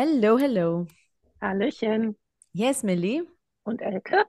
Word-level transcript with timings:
Hello, 0.00 0.38
hello. 0.38 0.86
Hallöchen. 1.40 2.14
Hier 2.52 2.70
ist 2.70 2.84
Millie 2.84 3.24
Und 3.64 3.82
Elke? 3.82 4.26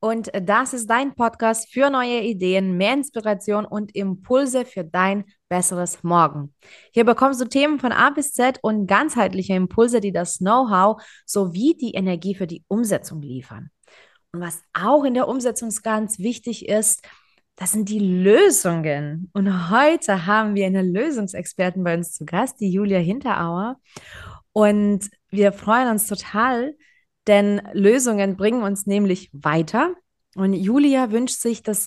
und 0.00 0.30
das 0.32 0.72
ist 0.72 0.88
dein 0.88 1.14
Podcast 1.14 1.70
für 1.70 1.90
neue 1.90 2.22
Ideen, 2.22 2.78
mehr 2.78 2.94
Inspiration 2.94 3.66
und 3.66 3.94
Impulse 3.94 4.64
für 4.64 4.82
dein 4.82 5.26
besseres 5.50 6.02
Morgen. 6.02 6.54
Hier 6.94 7.04
bekommst 7.04 7.38
du 7.38 7.44
Themen 7.44 7.78
von 7.78 7.92
A 7.92 8.08
bis 8.08 8.32
Z 8.32 8.60
und 8.62 8.86
ganzheitliche 8.86 9.52
Impulse, 9.52 10.00
die 10.00 10.10
das 10.10 10.38
Know-how 10.38 11.02
sowie 11.26 11.76
die 11.76 11.92
Energie 11.92 12.34
für 12.34 12.46
die 12.46 12.64
Umsetzung 12.68 13.20
liefern. 13.20 13.68
Und 14.32 14.40
was 14.40 14.62
auch 14.72 15.04
in 15.04 15.12
der 15.12 15.28
Umsetzung 15.28 15.68
ganz 15.82 16.18
wichtig 16.18 16.66
ist, 16.66 17.06
das 17.56 17.72
sind 17.72 17.90
die 17.90 17.98
Lösungen. 17.98 19.30
Und 19.34 19.68
heute 19.68 20.24
haben 20.24 20.54
wir 20.54 20.64
eine 20.64 20.80
Lösungsexpertin 20.80 21.84
bei 21.84 21.92
uns 21.92 22.12
zu 22.12 22.24
Gast, 22.24 22.58
die 22.58 22.72
Julia 22.72 23.00
Hinterauer. 23.00 23.76
Und 24.52 25.08
wir 25.30 25.52
freuen 25.52 25.88
uns 25.88 26.06
total, 26.06 26.74
denn 27.26 27.62
Lösungen 27.72 28.36
bringen 28.36 28.62
uns 28.62 28.86
nämlich 28.86 29.30
weiter. 29.32 29.94
Und 30.34 30.54
Julia 30.54 31.10
wünscht 31.10 31.40
sich, 31.40 31.62
dass 31.62 31.86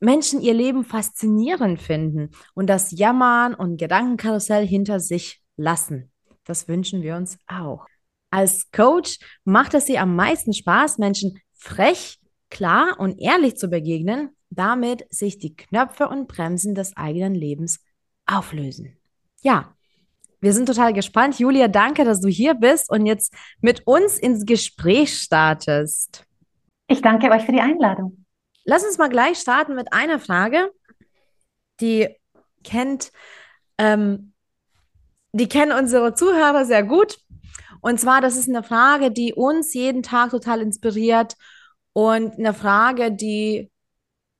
Menschen 0.00 0.40
ihr 0.40 0.54
Leben 0.54 0.84
faszinierend 0.84 1.80
finden 1.80 2.30
und 2.54 2.68
das 2.68 2.90
Jammern 2.90 3.54
und 3.54 3.78
Gedankenkarussell 3.78 4.66
hinter 4.66 5.00
sich 5.00 5.40
lassen. 5.56 6.12
Das 6.44 6.68
wünschen 6.68 7.02
wir 7.02 7.16
uns 7.16 7.38
auch. 7.46 7.86
Als 8.30 8.70
Coach 8.70 9.18
macht 9.44 9.74
es 9.74 9.88
ihr 9.88 10.02
am 10.02 10.14
meisten 10.16 10.52
Spaß, 10.52 10.98
Menschen 10.98 11.40
frech, 11.54 12.18
klar 12.50 12.96
und 12.98 13.20
ehrlich 13.20 13.56
zu 13.56 13.68
begegnen, 13.68 14.30
damit 14.50 15.06
sich 15.10 15.38
die 15.38 15.56
Knöpfe 15.56 16.08
und 16.08 16.28
Bremsen 16.28 16.74
des 16.74 16.96
eigenen 16.96 17.34
Lebens 17.34 17.80
auflösen. 18.26 18.96
Ja, 19.40 19.73
wir 20.44 20.52
sind 20.52 20.66
total 20.66 20.92
gespannt. 20.92 21.38
Julia, 21.38 21.68
danke, 21.68 22.04
dass 22.04 22.20
du 22.20 22.28
hier 22.28 22.52
bist 22.52 22.90
und 22.90 23.06
jetzt 23.06 23.34
mit 23.62 23.86
uns 23.86 24.18
ins 24.18 24.44
Gespräch 24.44 25.18
startest. 25.18 26.26
Ich 26.86 27.00
danke 27.00 27.30
euch 27.30 27.44
für 27.44 27.52
die 27.52 27.62
Einladung. 27.62 28.26
Lass 28.66 28.84
uns 28.84 28.98
mal 28.98 29.08
gleich 29.08 29.38
starten 29.38 29.74
mit 29.74 29.94
einer 29.94 30.18
Frage, 30.18 30.70
die 31.80 32.08
kennt, 32.62 33.10
ähm, 33.78 34.34
die 35.32 35.48
kennen 35.48 35.72
unsere 35.72 36.12
Zuhörer 36.12 36.66
sehr 36.66 36.82
gut. 36.82 37.16
Und 37.80 37.98
zwar, 37.98 38.20
das 38.20 38.36
ist 38.36 38.48
eine 38.48 38.62
Frage, 38.62 39.10
die 39.10 39.32
uns 39.32 39.72
jeden 39.72 40.02
Tag 40.02 40.30
total 40.30 40.60
inspiriert 40.60 41.36
und 41.94 42.38
eine 42.38 42.52
Frage, 42.52 43.12
die 43.12 43.70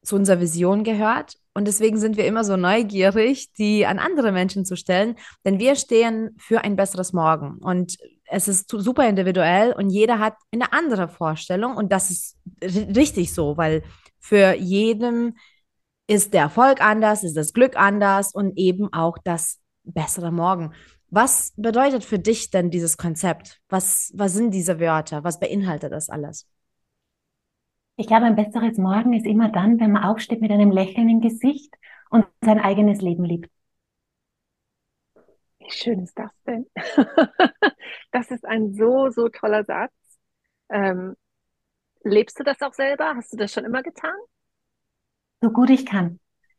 zu 0.02 0.16
unserer 0.16 0.40
Vision 0.40 0.84
gehört. 0.84 1.36
Und 1.54 1.68
deswegen 1.68 1.98
sind 1.98 2.16
wir 2.16 2.26
immer 2.26 2.42
so 2.42 2.56
neugierig, 2.56 3.52
die 3.52 3.86
an 3.86 4.00
andere 4.00 4.32
Menschen 4.32 4.64
zu 4.64 4.76
stellen, 4.76 5.16
denn 5.44 5.60
wir 5.60 5.76
stehen 5.76 6.34
für 6.36 6.64
ein 6.64 6.74
besseres 6.74 7.12
Morgen. 7.12 7.58
Und 7.58 7.96
es 8.26 8.48
ist 8.48 8.68
super 8.70 9.08
individuell 9.08 9.72
und 9.72 9.90
jeder 9.90 10.18
hat 10.18 10.34
eine 10.52 10.72
andere 10.72 11.08
Vorstellung. 11.08 11.76
Und 11.76 11.92
das 11.92 12.10
ist 12.10 12.36
richtig 12.60 13.32
so, 13.32 13.56
weil 13.56 13.84
für 14.18 14.54
jeden 14.56 15.38
ist 16.06 16.34
der 16.34 16.42
Erfolg 16.42 16.82
anders, 16.82 17.22
ist 17.22 17.36
das 17.36 17.52
Glück 17.52 17.76
anders 17.76 18.34
und 18.34 18.58
eben 18.58 18.92
auch 18.92 19.16
das 19.22 19.60
bessere 19.84 20.32
Morgen. 20.32 20.72
Was 21.10 21.52
bedeutet 21.56 22.04
für 22.04 22.18
dich 22.18 22.50
denn 22.50 22.70
dieses 22.70 22.96
Konzept? 22.96 23.60
Was, 23.68 24.10
was 24.14 24.32
sind 24.32 24.50
diese 24.50 24.80
Wörter? 24.80 25.22
Was 25.22 25.38
beinhaltet 25.38 25.92
das 25.92 26.08
alles? 26.10 26.48
Ich 27.96 28.06
glaube, 28.06 28.26
ein 28.26 28.36
besseres 28.36 28.78
Morgen 28.78 29.12
ist 29.14 29.26
immer 29.26 29.48
dann, 29.50 29.80
wenn 29.80 29.90
man 29.92 30.04
aufsteht 30.04 30.40
mit 30.40 30.50
einem 30.52 30.70
Lächeln 30.70 31.08
im 31.08 31.20
Gesicht 31.20 31.74
und 32.10 32.24
sein 32.40 32.60
eigenes 32.60 33.00
Leben 33.00 33.24
liebt. 33.24 33.50
Wie 35.58 35.70
schön 35.70 36.00
ist 36.02 36.18
das 36.18 36.32
denn? 36.46 36.66
Das 38.12 38.30
ist 38.30 38.44
ein 38.44 38.74
so, 38.74 39.10
so 39.10 39.28
toller 39.28 39.64
Satz. 39.64 39.92
Ähm, 40.70 41.16
lebst 42.04 42.38
du 42.40 42.44
das 42.44 42.62
auch 42.62 42.74
selber? 42.74 43.14
Hast 43.16 43.32
du 43.32 43.36
das 43.38 43.52
schon 43.52 43.64
immer 43.64 43.82
getan? 43.82 44.14
So 45.42 45.50
gut 45.50 45.70
ich 45.70 45.86
kann. 45.86 46.18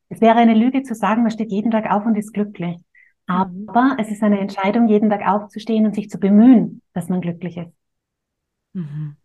Es 0.10 0.22
wäre 0.22 0.36
eine 0.38 0.54
Lüge 0.54 0.84
zu 0.84 0.96
sagen, 0.96 1.24
man 1.24 1.32
steht 1.32 1.52
jeden 1.52 1.72
Tag 1.72 1.92
auf 1.92 2.06
und 2.06 2.16
ist 2.16 2.34
glücklich. 2.34 2.78
Mhm. 3.28 3.68
Aber 3.68 3.98
es 4.00 4.10
ist 4.12 4.24
eine 4.24 4.40
Entscheidung, 4.40 4.88
jeden 4.88 5.10
Tag 5.10 5.28
aufzustehen 5.28 5.86
und 5.86 5.96
sich 5.96 6.10
zu 6.10 6.20
bemühen, 6.20 6.82
dass 6.94 7.10
man 7.10 7.22
glücklich 7.22 7.58
ist. 7.58 7.74
Mhm. 8.74 9.16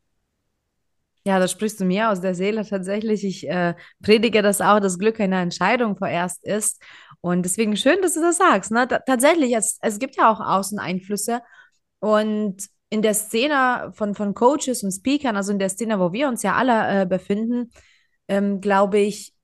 Ja, 1.25 1.38
das 1.38 1.50
sprichst 1.50 1.81
du 1.81 1.84
mir 1.84 2.10
aus 2.10 2.20
der 2.20 2.34
Seele 2.34 2.66
tatsächlich. 2.66 3.25
Ich 3.25 3.48
äh, 3.48 3.75
predige 4.03 4.42
das 4.42 4.60
auch, 4.60 4.81
dass 4.81 4.98
Glück 4.98 5.20
eine 5.20 5.41
Entscheidung 5.41 5.97
vorerst 5.97 6.44
ist. 6.44 6.82
Und 7.20 7.42
deswegen 7.42 7.76
schön, 7.76 8.00
dass 8.00 8.14
du 8.14 8.20
das 8.22 8.38
sagst. 8.38 8.70
Ne? 8.70 8.88
Tatsächlich, 8.88 9.54
es, 9.54 9.78
es 9.82 9.98
gibt 9.98 10.16
ja 10.16 10.32
auch 10.32 10.41
Außeneinflüsse. 10.41 11.42
Und 11.98 12.64
in 12.88 13.03
der 13.03 13.14
Szene 13.14 13.92
von, 13.94 14.14
von 14.14 14.34
Coaches 14.34 14.82
und 14.82 14.92
Speakern, 14.92 15.36
also 15.36 15.53
in 15.53 15.58
der 15.58 15.69
Szene, 15.69 16.00
wo 16.00 16.12
wir 16.12 16.28
uns 16.28 16.42
ja 16.42 16.54
alle 16.54 17.03
äh, 17.03 17.06
befinden, 17.06 17.70
ähm, 18.26 18.60
glaube 18.60 18.98
ich, 18.98 19.34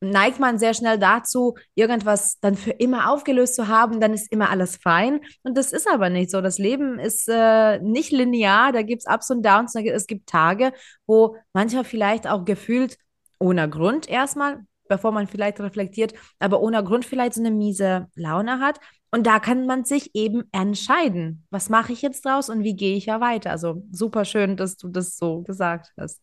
neigt 0.00 0.38
man 0.38 0.58
sehr 0.58 0.74
schnell 0.74 0.98
dazu, 0.98 1.54
irgendwas 1.74 2.38
dann 2.40 2.54
für 2.54 2.70
immer 2.70 3.10
aufgelöst 3.10 3.54
zu 3.54 3.68
haben, 3.68 4.00
dann 4.00 4.12
ist 4.12 4.30
immer 4.30 4.50
alles 4.50 4.76
fein. 4.76 5.20
Und 5.42 5.56
das 5.56 5.72
ist 5.72 5.88
aber 5.90 6.10
nicht 6.10 6.30
so. 6.30 6.40
Das 6.40 6.58
Leben 6.58 6.98
ist 6.98 7.28
äh, 7.28 7.80
nicht 7.80 8.12
linear, 8.12 8.72
da 8.72 8.82
gibt 8.82 9.02
es 9.02 9.12
Ups 9.12 9.30
und 9.30 9.44
Downs, 9.44 9.74
es 9.74 10.06
gibt 10.06 10.28
Tage, 10.28 10.72
wo 11.06 11.36
manchmal 11.52 11.84
vielleicht 11.84 12.26
auch 12.26 12.44
gefühlt 12.44 12.98
ohne 13.38 13.68
Grund 13.68 14.08
erstmal, 14.08 14.64
bevor 14.88 15.12
man 15.12 15.26
vielleicht 15.26 15.60
reflektiert, 15.60 16.14
aber 16.38 16.60
ohne 16.60 16.82
Grund 16.84 17.04
vielleicht 17.04 17.34
so 17.34 17.40
eine 17.40 17.50
miese 17.50 18.08
Laune 18.14 18.60
hat. 18.60 18.78
Und 19.10 19.26
da 19.26 19.38
kann 19.38 19.66
man 19.66 19.84
sich 19.84 20.14
eben 20.14 20.44
entscheiden, 20.52 21.46
was 21.50 21.70
mache 21.70 21.92
ich 21.92 22.02
jetzt 22.02 22.24
draus 22.26 22.50
und 22.50 22.64
wie 22.64 22.76
gehe 22.76 22.96
ich 22.96 23.06
ja 23.06 23.20
weiter. 23.20 23.50
Also 23.50 23.82
super 23.90 24.24
schön, 24.24 24.56
dass 24.56 24.76
du 24.76 24.88
das 24.88 25.16
so 25.16 25.42
gesagt 25.42 25.92
hast. 25.98 26.20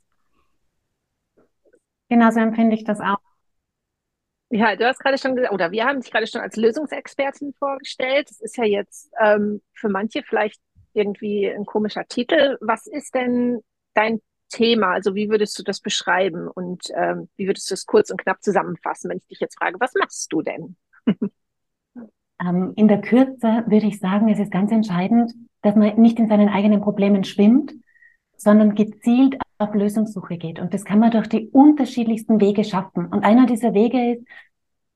Genauso 2.10 2.40
empfinde 2.40 2.76
ich 2.76 2.84
das 2.84 3.00
auch. 3.00 3.18
Ja, 4.56 4.76
du 4.76 4.86
hast 4.86 5.00
gerade 5.00 5.18
schon 5.18 5.36
gesagt, 5.36 5.52
oder 5.52 5.72
wir 5.72 5.84
haben 5.84 6.00
dich 6.00 6.12
gerade 6.12 6.28
schon 6.28 6.42
als 6.42 6.56
Lösungsexpertin 6.58 7.54
vorgestellt. 7.54 8.30
Das 8.30 8.40
ist 8.40 8.56
ja 8.56 8.66
jetzt 8.66 9.12
ähm, 9.20 9.64
für 9.74 9.90
manche 9.90 10.22
vielleicht 10.22 10.62
irgendwie 10.94 11.50
ein 11.50 11.66
komischer 11.66 12.06
Titel. 12.06 12.60
Was 12.62 12.86
ist 12.86 13.16
denn 13.16 13.62
dein 13.96 14.22
Thema? 14.50 14.92
Also 14.92 15.16
wie 15.16 15.32
würdest 15.32 15.58
du 15.58 15.64
das 15.64 15.80
beschreiben 15.80 16.48
und 16.48 16.84
ähm, 16.96 17.30
wie 17.36 17.48
würdest 17.48 17.72
du 17.72 17.74
es 17.74 17.88
kurz 17.88 18.12
und 18.12 18.22
knapp 18.22 18.44
zusammenfassen, 18.44 19.10
wenn 19.10 19.18
ich 19.18 19.26
dich 19.26 19.40
jetzt 19.40 19.58
frage, 19.58 19.80
was 19.80 19.96
machst 19.96 20.32
du 20.32 20.44
denn? 20.44 20.76
Ähm, 22.42 22.74
in 22.76 22.88
der 22.88 23.00
Kürze 23.00 23.64
würde 23.68 23.86
ich 23.86 24.00
sagen, 24.00 24.28
es 24.28 24.40
ist 24.40 24.52
ganz 24.52 24.72
entscheidend, 24.72 25.32
dass 25.62 25.76
man 25.76 25.96
nicht 26.02 26.18
in 26.18 26.28
seinen 26.28 26.50
eigenen 26.50 26.82
Problemen 26.82 27.24
schwimmt, 27.24 27.74
sondern 28.36 28.74
gezielt 28.74 29.38
auf 29.64 29.74
Lösungssuche 29.74 30.38
geht. 30.38 30.60
Und 30.60 30.74
das 30.74 30.86
kann 30.86 31.00
man 31.00 31.12
durch 31.12 31.28
die 31.28 31.50
unterschiedlichsten 31.50 32.40
Wege 32.40 32.64
schaffen. 32.64 33.08
Und 33.08 33.24
einer 33.24 33.46
dieser 33.46 33.74
Wege 33.74 34.14
ist, 34.14 34.28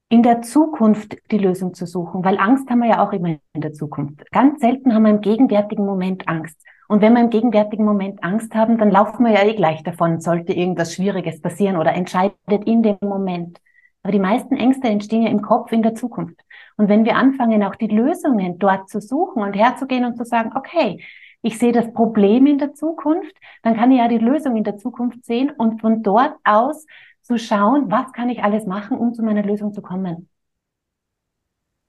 in 0.10 0.24
der 0.24 0.42
Zukunft 0.42 1.18
die 1.32 1.38
Lösung 1.38 1.74
zu 1.74 1.86
suchen, 1.86 2.24
weil 2.24 2.38
Angst 2.38 2.70
haben 2.70 2.80
wir 2.80 2.90
ja 2.90 3.06
auch 3.06 3.12
immer 3.12 3.38
in 3.54 3.62
der 3.62 3.74
Zukunft. 3.74 4.30
Ganz 4.32 4.62
selten 4.62 4.94
haben 4.94 5.04
wir 5.04 5.12
im 5.12 5.22
gegenwärtigen 5.22 5.86
Moment 5.86 6.28
Angst. 6.30 6.58
Und 6.88 7.02
wenn 7.02 7.14
wir 7.14 7.22
im 7.22 7.30
gegenwärtigen 7.30 7.84
Moment 7.84 8.24
Angst 8.24 8.56
haben, 8.56 8.78
dann 8.78 8.90
laufen 8.90 9.26
wir 9.26 9.34
ja 9.34 9.44
eh 9.44 9.56
gleich 9.56 9.84
davon, 9.84 10.22
sollte 10.22 10.54
irgendwas 10.54 10.94
Schwieriges 10.94 11.42
passieren 11.42 11.76
oder 11.76 11.94
entscheidet 11.94 12.64
in 12.66 12.82
dem 12.82 12.98
Moment. 13.02 13.60
Aber 14.04 14.14
die 14.14 14.20
meisten 14.20 14.56
Ängste 14.56 14.88
entstehen 14.88 15.24
ja 15.24 15.30
im 15.30 15.42
Kopf 15.42 15.74
in 15.74 15.82
der 15.82 15.96
Zukunft. 15.96 16.40
Und 16.78 16.88
wenn 16.88 17.04
wir 17.04 17.18
anfangen, 17.18 17.62
auch 17.64 17.76
die 17.76 17.88
Lösungen 17.88 18.58
dort 18.58 18.88
zu 18.88 19.02
suchen 19.02 19.44
und 19.44 19.54
herzugehen 19.54 20.06
und 20.06 20.16
zu 20.16 20.24
sagen, 20.24 20.52
okay, 20.56 21.04
ich 21.48 21.58
sehe 21.60 21.72
das 21.72 21.92
Problem 21.94 22.46
in 22.48 22.58
der 22.60 22.74
Zukunft, 22.74 23.36
dann 23.64 23.76
kann 23.76 23.92
ich 23.92 24.00
ja 24.00 24.08
die 24.08 24.18
Lösung 24.18 24.56
in 24.58 24.64
der 24.64 24.78
Zukunft 24.78 25.26
sehen 25.26 25.52
und 25.52 25.82
von 25.82 26.04
dort 26.04 26.36
aus 26.44 26.86
zu 27.22 27.38
schauen, 27.38 27.92
was 27.92 28.12
kann 28.14 28.30
ich 28.30 28.44
alles 28.44 28.66
machen, 28.66 28.98
um 28.98 29.14
zu 29.14 29.24
meiner 29.24 29.44
Lösung 29.44 29.74
zu 29.74 29.82
kommen. 29.82 30.30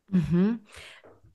Mhm. 0.09 0.61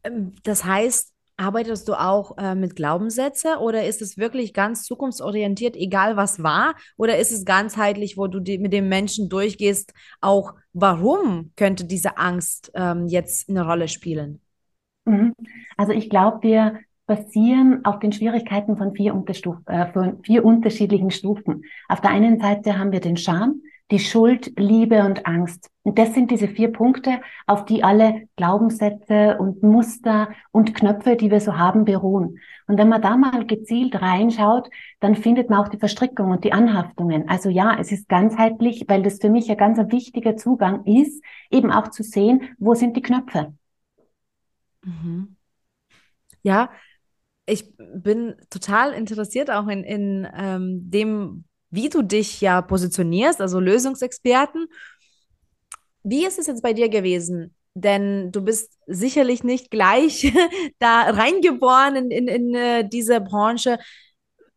Ähm, 0.03 0.33
Das 0.43 0.65
heißt, 0.65 1.13
arbeitest 1.37 1.87
du 1.89 1.95
auch 1.95 2.37
äh, 2.37 2.55
mit 2.55 2.75
Glaubenssätze 2.75 3.57
oder 3.59 3.85
ist 3.87 4.01
es 4.01 4.17
wirklich 4.17 4.53
ganz 4.53 4.83
zukunftsorientiert, 4.85 5.75
egal 5.75 6.17
was 6.17 6.43
war? 6.43 6.75
Oder 6.97 7.17
ist 7.19 7.31
es 7.31 7.45
ganzheitlich, 7.45 8.17
wo 8.17 8.27
du 8.27 8.39
die, 8.39 8.59
mit 8.59 8.73
dem 8.73 8.89
Menschen 8.89 9.29
durchgehst, 9.29 9.93
auch 10.21 10.53
warum 10.73 11.51
könnte 11.57 11.85
diese 11.85 12.17
Angst 12.17 12.71
ähm, 12.75 13.07
jetzt 13.07 13.49
eine 13.49 13.65
Rolle 13.65 13.87
spielen? 13.87 14.41
Mhm. 15.05 15.33
Also 15.77 15.91
ich 15.93 16.09
glaube, 16.09 16.43
wir 16.43 16.79
basieren 17.05 17.83
auf 17.85 17.99
den 17.99 18.11
Schwierigkeiten 18.11 18.77
von 18.77 18.93
vier, 18.93 19.13
äh, 19.67 19.91
von 19.91 20.23
vier 20.23 20.45
unterschiedlichen 20.45 21.11
Stufen. 21.11 21.63
Auf 21.89 22.01
der 22.01 22.11
einen 22.11 22.39
Seite 22.39 22.77
haben 22.77 22.91
wir 22.91 23.01
den 23.01 23.17
Scham, 23.17 23.61
die 23.91 23.99
Schuld, 23.99 24.53
Liebe 24.57 25.03
und 25.03 25.25
Angst. 25.25 25.69
Und 25.83 25.99
das 25.99 26.13
sind 26.13 26.31
diese 26.31 26.47
vier 26.47 26.71
Punkte, 26.71 27.19
auf 27.45 27.65
die 27.65 27.83
alle 27.83 28.27
Glaubenssätze 28.37 29.37
und 29.37 29.61
Muster 29.61 30.29
und 30.51 30.73
Knöpfe, 30.73 31.15
die 31.15 31.29
wir 31.29 31.41
so 31.41 31.57
haben, 31.57 31.85
beruhen. 31.85 32.39
Und 32.65 32.77
wenn 32.77 32.87
man 32.87 33.01
da 33.01 33.17
mal 33.17 33.45
gezielt 33.45 34.01
reinschaut, 34.01 34.69
dann 35.01 35.15
findet 35.15 35.49
man 35.49 35.59
auch 35.59 35.67
die 35.67 35.77
Verstrickung 35.77 36.31
und 36.31 36.43
die 36.43 36.53
Anhaftungen. 36.53 37.27
Also 37.27 37.49
ja, 37.49 37.77
es 37.79 37.91
ist 37.91 38.07
ganzheitlich, 38.07 38.85
weil 38.87 39.03
das 39.03 39.19
für 39.19 39.29
mich 39.29 39.51
ein 39.51 39.57
ganz 39.57 39.77
wichtiger 39.91 40.37
Zugang 40.37 40.85
ist, 40.85 41.21
eben 41.51 41.71
auch 41.71 41.89
zu 41.89 42.03
sehen, 42.03 42.55
wo 42.57 42.73
sind 42.73 42.95
die 42.95 43.01
Knöpfe. 43.01 43.53
Mhm. 44.83 45.35
Ja, 46.41 46.69
ich 47.45 47.75
bin 47.77 48.35
total 48.49 48.93
interessiert 48.93 49.49
auch 49.51 49.67
in, 49.67 49.83
in 49.83 50.27
ähm, 50.35 50.89
dem, 50.89 51.45
wie 51.69 51.89
du 51.89 52.01
dich 52.01 52.41
ja 52.41 52.61
positionierst, 52.61 53.41
also 53.41 53.59
Lösungsexperten. 53.59 54.67
Wie 56.03 56.25
ist 56.25 56.39
es 56.39 56.47
jetzt 56.47 56.63
bei 56.63 56.73
dir 56.73 56.89
gewesen? 56.89 57.55
Denn 57.75 58.31
du 58.31 58.41
bist 58.41 58.77
sicherlich 58.85 59.43
nicht 59.43 59.71
gleich 59.71 60.31
da 60.79 61.01
reingeboren 61.01 61.95
in, 61.95 62.11
in, 62.11 62.27
in 62.27 62.55
äh, 62.55 62.87
diese 62.87 63.19
Branche. 63.19 63.79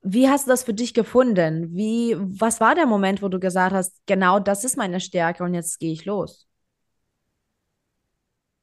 Wie 0.03 0.29
hast 0.29 0.47
du 0.47 0.51
das 0.51 0.63
für 0.63 0.75
dich 0.75 0.95
gefunden? 0.95 1.75
Wie, 1.75 2.15
was 2.19 2.61
war 2.61 2.75
der 2.75 2.87
Moment, 2.87 3.23
wo 3.23 3.29
du 3.29 3.41
gesagt 3.41 3.75
hast, 3.75 4.01
genau 4.07 4.39
das 4.39 4.65
ist 4.65 4.77
meine 4.77 5.01
Stärke 5.01 5.43
und 5.43 5.55
jetzt 5.55 5.81
gehe 5.81 5.93
ich 5.93 6.05
los? 6.05 6.47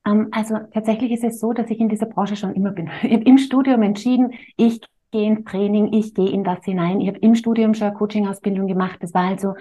Ähm, 0.05 0.27
also 0.31 0.57
tatsächlich 0.73 1.11
ist 1.11 1.23
es 1.23 1.39
so, 1.39 1.53
dass 1.53 1.69
ich 1.69 1.79
in 1.79 1.89
dieser 1.89 2.05
Branche 2.07 2.35
schon 2.35 2.53
immer 2.55 2.71
bin. 2.71 2.89
Im 3.03 3.38
Studium 3.38 3.81
entschieden, 3.83 4.33
ich 4.57 4.81
gehe 5.11 5.27
ins 5.27 5.45
Training, 5.45 5.94
ich 5.94 6.13
gehe 6.13 6.29
in 6.29 6.44
das 6.44 6.65
hinein. 6.65 7.00
Ich 7.01 7.07
habe 7.07 7.19
im 7.19 7.35
Studium 7.35 7.73
schon 7.73 7.88
eine 7.88 7.97
Coaching-Ausbildung 7.97 8.67
gemacht. 8.67 8.97
Es 9.01 9.13
war 9.13 9.27
also 9.27 9.53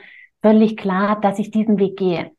völlig 0.43 0.77
klar, 0.77 1.21
dass 1.21 1.39
ich 1.39 1.51
diesen 1.51 1.79
Weg 1.79 1.97
gehe. 1.97 2.33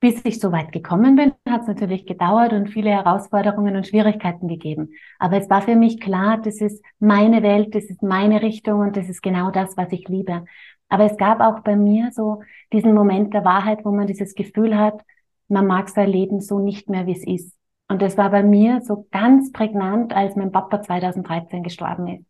Bis 0.00 0.24
ich 0.24 0.40
so 0.40 0.52
weit 0.52 0.72
gekommen 0.72 1.16
bin, 1.16 1.32
hat 1.48 1.62
es 1.62 1.68
natürlich 1.68 2.06
gedauert 2.06 2.52
und 2.52 2.68
viele 2.68 2.90
Herausforderungen 2.90 3.76
und 3.76 3.86
Schwierigkeiten 3.86 4.46
gegeben. 4.46 4.90
Aber 5.18 5.38
es 5.38 5.48
war 5.48 5.62
für 5.62 5.74
mich 5.74 6.00
klar, 6.00 6.38
das 6.38 6.60
ist 6.60 6.84
meine 6.98 7.42
Welt, 7.42 7.74
das 7.74 7.84
ist 7.84 8.02
meine 8.02 8.42
Richtung 8.42 8.80
und 8.80 8.96
das 8.96 9.08
ist 9.08 9.22
genau 9.22 9.50
das, 9.50 9.76
was 9.76 9.90
ich 9.92 10.06
liebe. 10.08 10.44
Aber 10.88 11.04
es 11.04 11.16
gab 11.16 11.40
auch 11.40 11.60
bei 11.60 11.76
mir 11.76 12.10
so 12.12 12.42
diesen 12.72 12.94
Moment 12.94 13.32
der 13.34 13.44
Wahrheit, 13.44 13.84
wo 13.84 13.90
man 13.90 14.06
dieses 14.06 14.34
Gefühl 14.34 14.76
hat, 14.78 15.00
man 15.48 15.66
mag 15.66 15.88
sein 15.88 16.08
Leben 16.08 16.40
so 16.40 16.58
nicht 16.58 16.88
mehr, 16.88 17.06
wie 17.06 17.12
es 17.12 17.26
ist. 17.26 17.56
Und 17.88 18.02
das 18.02 18.16
war 18.16 18.30
bei 18.30 18.42
mir 18.42 18.80
so 18.82 19.06
ganz 19.10 19.52
prägnant, 19.52 20.14
als 20.14 20.34
mein 20.36 20.52
Papa 20.52 20.82
2013 20.82 21.62
gestorben 21.62 22.08
ist. 22.08 22.26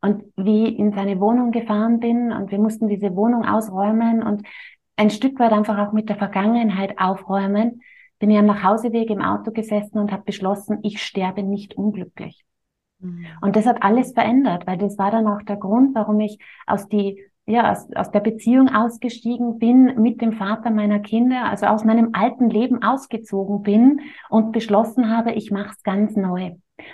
Und 0.00 0.24
wie 0.36 0.66
ich 0.68 0.78
in 0.78 0.92
seine 0.92 1.20
Wohnung 1.20 1.52
gefahren 1.52 2.00
bin 2.00 2.32
und 2.32 2.50
wir 2.50 2.58
mussten 2.58 2.88
diese 2.88 3.14
Wohnung 3.14 3.44
ausräumen 3.44 4.22
und 4.22 4.42
ein 4.96 5.10
Stück 5.10 5.38
weit 5.38 5.52
einfach 5.52 5.78
auch 5.78 5.92
mit 5.92 6.08
der 6.08 6.16
Vergangenheit 6.16 6.98
aufräumen, 6.98 7.82
bin 8.18 8.30
ich 8.30 8.38
am 8.38 8.46
Nachhauseweg 8.46 9.10
im 9.10 9.22
Auto 9.22 9.50
gesessen 9.50 9.98
und 9.98 10.12
habe 10.12 10.22
beschlossen, 10.22 10.78
ich 10.82 11.02
sterbe 11.02 11.42
nicht 11.42 11.74
unglücklich. 11.74 12.44
Mhm. 13.00 13.26
Und 13.40 13.56
das 13.56 13.66
hat 13.66 13.82
alles 13.82 14.12
verändert, 14.12 14.66
weil 14.66 14.78
das 14.78 14.98
war 14.98 15.10
dann 15.10 15.26
auch 15.26 15.42
der 15.42 15.56
Grund, 15.56 15.94
warum 15.94 16.20
ich 16.20 16.38
aus 16.66 16.88
die 16.88 17.20
ja, 17.46 17.72
aus, 17.72 17.88
aus 17.94 18.10
der 18.10 18.20
Beziehung 18.20 18.68
ausgestiegen 18.68 19.58
bin 19.58 20.00
mit 20.00 20.20
dem 20.20 20.32
Vater 20.34 20.70
meiner 20.70 21.00
Kinder, 21.00 21.44
also 21.44 21.66
aus 21.66 21.84
meinem 21.84 22.10
alten 22.12 22.48
Leben 22.48 22.82
ausgezogen 22.82 23.62
bin 23.62 24.00
und 24.30 24.52
beschlossen 24.52 25.10
habe, 25.10 25.32
ich 25.32 25.50
mache 25.50 25.70
es 25.70 25.82
ganz 25.82 26.16
neu. 26.16 26.52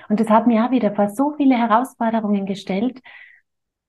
Und 0.09 0.21
das 0.21 0.31
hat 0.31 0.47
mir 0.47 0.65
auch 0.65 0.71
wieder 0.71 0.95
vor 0.95 1.11
so 1.11 1.35
viele 1.37 1.56
Herausforderungen 1.56 2.47
gestellt. 2.47 3.00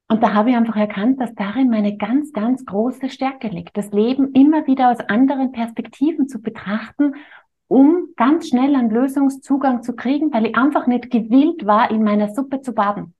Und 0.09 0.23
da 0.23 0.33
habe 0.33 0.49
ich 0.49 0.55
einfach 0.55 0.75
erkannt, 0.75 1.21
dass 1.21 1.33
darin 1.35 1.69
meine 1.69 1.95
ganz, 1.95 2.33
ganz 2.33 2.65
große 2.65 3.09
Stärke 3.09 3.47
liegt. 3.47 3.77
Das 3.77 3.91
Leben 3.91 4.33
immer 4.33 4.65
wieder 4.67 4.91
aus 4.91 4.99
anderen 4.99 5.51
Perspektiven 5.51 6.27
zu 6.27 6.41
betrachten, 6.41 7.13
um 7.67 8.09
ganz 8.15 8.49
schnell 8.49 8.75
einen 8.75 8.89
Lösungszugang 8.89 9.83
zu 9.83 9.95
kriegen, 9.95 10.33
weil 10.33 10.47
ich 10.47 10.55
einfach 10.57 10.87
nicht 10.87 11.11
gewillt 11.11 11.65
war, 11.65 11.91
in 11.91 12.03
meiner 12.03 12.33
Suppe 12.33 12.61
zu 12.61 12.73
baden. 12.73 13.13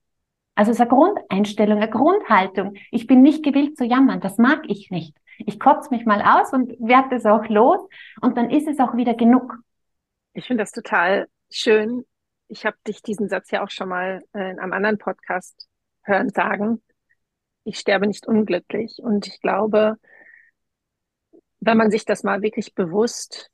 Also 0.55 0.71
es 0.71 0.77
ist 0.77 0.81
eine 0.81 0.89
Grundeinstellung, 0.89 1.77
eine 1.77 1.89
Grundhaltung. 1.89 2.75
Ich 2.91 3.07
bin 3.07 3.21
nicht 3.21 3.43
gewillt 3.43 3.77
zu 3.77 3.85
jammern. 3.85 4.19
Das 4.19 4.37
mag 4.37 4.63
ich 4.67 4.91
nicht. 4.91 5.15
Ich 5.37 5.59
kotze 5.59 5.89
mich 5.91 6.05
mal 6.05 6.21
aus 6.21 6.51
und 6.51 6.71
werde 6.79 7.15
es 7.15 7.25
auch 7.25 7.47
los 7.47 7.79
und 8.21 8.35
dann 8.37 8.49
ist 8.49 8.67
es 8.67 8.79
auch 8.79 8.95
wieder 8.95 9.13
genug. 9.13 9.55
Ich 10.33 10.47
finde 10.47 10.63
das 10.63 10.71
total 10.71 11.27
schön. 11.49 12.05
Ich 12.49 12.65
habe 12.65 12.77
dich 12.85 13.01
diesen 13.01 13.29
Satz 13.29 13.51
ja 13.51 13.63
auch 13.63 13.69
schon 13.69 13.89
mal 13.89 14.21
äh, 14.33 14.51
in 14.51 14.59
einem 14.59 14.73
anderen 14.73 14.97
Podcast 14.97 15.69
hören 16.03 16.29
sagen. 16.29 16.81
Ich 17.63 17.79
sterbe 17.79 18.07
nicht 18.07 18.27
unglücklich. 18.27 18.99
Und 19.01 19.27
ich 19.27 19.39
glaube, 19.39 19.97
wenn 21.59 21.77
man 21.77 21.91
sich 21.91 22.05
das 22.05 22.23
mal 22.23 22.41
wirklich 22.41 22.73
bewusst, 22.73 23.49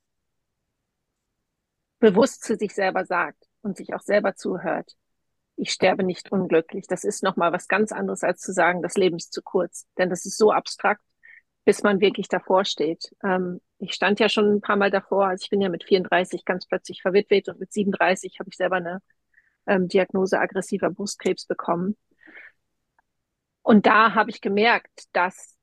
bewusst 1.98 2.44
zu 2.44 2.56
sich 2.56 2.74
selber 2.74 3.04
sagt 3.04 3.42
und 3.62 3.76
sich 3.76 3.94
auch 3.94 4.00
selber 4.00 4.34
zuhört, 4.34 4.96
ich 5.56 5.72
sterbe 5.72 6.04
nicht 6.04 6.30
unglücklich. 6.30 6.86
Das 6.86 7.04
ist 7.04 7.22
nochmal 7.22 7.52
was 7.52 7.68
ganz 7.68 7.92
anderes 7.92 8.22
als 8.22 8.40
zu 8.40 8.52
sagen, 8.52 8.82
das 8.82 8.96
Leben 8.96 9.16
ist 9.16 9.32
zu 9.32 9.42
kurz. 9.42 9.86
Denn 9.98 10.10
das 10.10 10.26
ist 10.26 10.36
so 10.36 10.52
abstrakt, 10.52 11.02
bis 11.64 11.82
man 11.82 12.00
wirklich 12.00 12.28
davor 12.28 12.64
steht. 12.64 13.14
Ähm, 13.24 13.60
ich 13.78 13.94
stand 13.94 14.20
ja 14.20 14.28
schon 14.28 14.56
ein 14.56 14.60
paar 14.60 14.76
Mal 14.76 14.90
davor. 14.90 15.26
Also 15.26 15.44
ich 15.44 15.50
bin 15.50 15.60
ja 15.60 15.68
mit 15.68 15.84
34 15.84 16.44
ganz 16.44 16.66
plötzlich 16.66 17.02
verwitwet 17.02 17.48
und 17.48 17.58
mit 17.58 17.72
37 17.72 18.38
habe 18.38 18.50
ich 18.50 18.56
selber 18.56 18.76
eine 18.76 19.02
ähm, 19.66 19.88
Diagnose 19.88 20.38
aggressiver 20.38 20.90
Brustkrebs 20.90 21.46
bekommen. 21.46 21.96
Und 23.62 23.86
da 23.86 24.14
habe 24.14 24.30
ich 24.30 24.40
gemerkt, 24.40 25.04
dass 25.12 25.56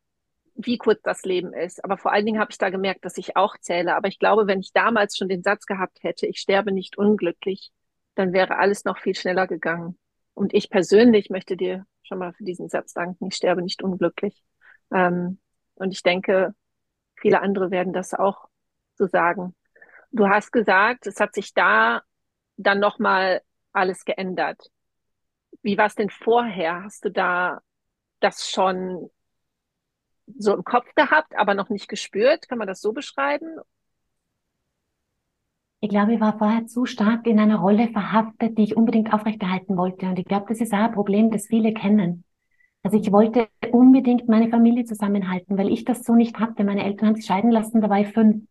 wie 0.55 0.77
kurz 0.77 1.01
das 1.03 1.23
Leben 1.23 1.53
ist. 1.53 1.83
Aber 1.83 1.97
vor 1.97 2.11
allen 2.11 2.25
Dingen 2.25 2.39
habe 2.39 2.51
ich 2.51 2.57
da 2.57 2.69
gemerkt, 2.69 3.05
dass 3.05 3.17
ich 3.17 3.35
auch 3.35 3.57
zähle. 3.59 3.95
Aber 3.95 4.07
ich 4.07 4.19
glaube, 4.19 4.47
wenn 4.47 4.59
ich 4.59 4.71
damals 4.73 5.17
schon 5.17 5.29
den 5.29 5.41
Satz 5.41 5.65
gehabt 5.65 6.03
hätte, 6.03 6.27
ich 6.27 6.39
sterbe 6.39 6.71
nicht 6.71 6.97
unglücklich, 6.97 7.71
dann 8.15 8.33
wäre 8.33 8.57
alles 8.57 8.85
noch 8.85 8.99
viel 8.99 9.15
schneller 9.15 9.47
gegangen. 9.47 9.97
Und 10.33 10.53
ich 10.53 10.69
persönlich 10.69 11.29
möchte 11.29 11.57
dir 11.57 11.85
schon 12.03 12.19
mal 12.19 12.33
für 12.33 12.43
diesen 12.43 12.69
Satz 12.69 12.93
danken. 12.93 13.27
Ich 13.27 13.35
sterbe 13.35 13.61
nicht 13.61 13.83
unglücklich. 13.83 14.43
Ähm, 14.91 15.39
und 15.75 15.91
ich 15.91 16.03
denke, 16.03 16.53
viele 17.15 17.41
andere 17.41 17.71
werden 17.71 17.93
das 17.93 18.13
auch 18.13 18.47
so 18.95 19.07
sagen. 19.07 19.55
Du 20.11 20.27
hast 20.29 20.51
gesagt, 20.51 21.07
es 21.07 21.19
hat 21.19 21.33
sich 21.33 21.53
da 21.53 22.01
dann 22.57 22.79
nochmal 22.79 23.41
alles 23.71 24.05
geändert. 24.05 24.69
Wie 25.61 25.77
war 25.77 25.87
es 25.87 25.95
denn 25.95 26.09
vorher? 26.09 26.83
Hast 26.83 27.05
du 27.05 27.09
da 27.09 27.61
das 28.19 28.49
schon 28.49 29.09
so 30.37 30.53
im 30.53 30.63
Kopf 30.63 30.93
gehabt, 30.95 31.35
aber 31.35 31.53
noch 31.53 31.69
nicht 31.69 31.87
gespürt? 31.87 32.47
Kann 32.47 32.57
man 32.57 32.67
das 32.67 32.81
so 32.81 32.93
beschreiben? 32.93 33.59
Ich 35.83 35.89
glaube, 35.89 36.13
ich 36.13 36.21
war 36.21 36.37
vorher 36.37 36.65
zu 36.65 36.85
stark 36.85 37.27
in 37.27 37.39
einer 37.39 37.57
Rolle 37.57 37.89
verhaftet, 37.89 38.57
die 38.57 38.63
ich 38.63 38.77
unbedingt 38.77 39.11
aufrechterhalten 39.13 39.75
wollte. 39.75 40.05
Und 40.05 40.17
ich 40.17 40.23
glaube, 40.23 40.45
das 40.47 40.61
ist 40.61 40.71
auch 40.71 40.77
ein 40.77 40.93
Problem, 40.93 41.29
das 41.29 41.47
viele 41.47 41.73
kennen. 41.73 42.23
Also 42.83 42.97
ich 42.97 43.11
wollte 43.11 43.49
unbedingt 43.69 44.29
meine 44.29 44.47
Familie 44.47 44.85
zusammenhalten, 44.85 45.57
weil 45.57 45.69
ich 45.69 45.83
das 45.83 46.05
so 46.05 46.15
nicht 46.15 46.39
hatte. 46.39 46.63
Meine 46.63 46.85
Eltern 46.85 47.09
haben 47.09 47.15
sich 47.15 47.25
scheiden 47.25 47.51
lassen, 47.51 47.81
da 47.81 47.89
war 47.89 47.99
ich 47.99 48.07
fünf. 48.13 48.45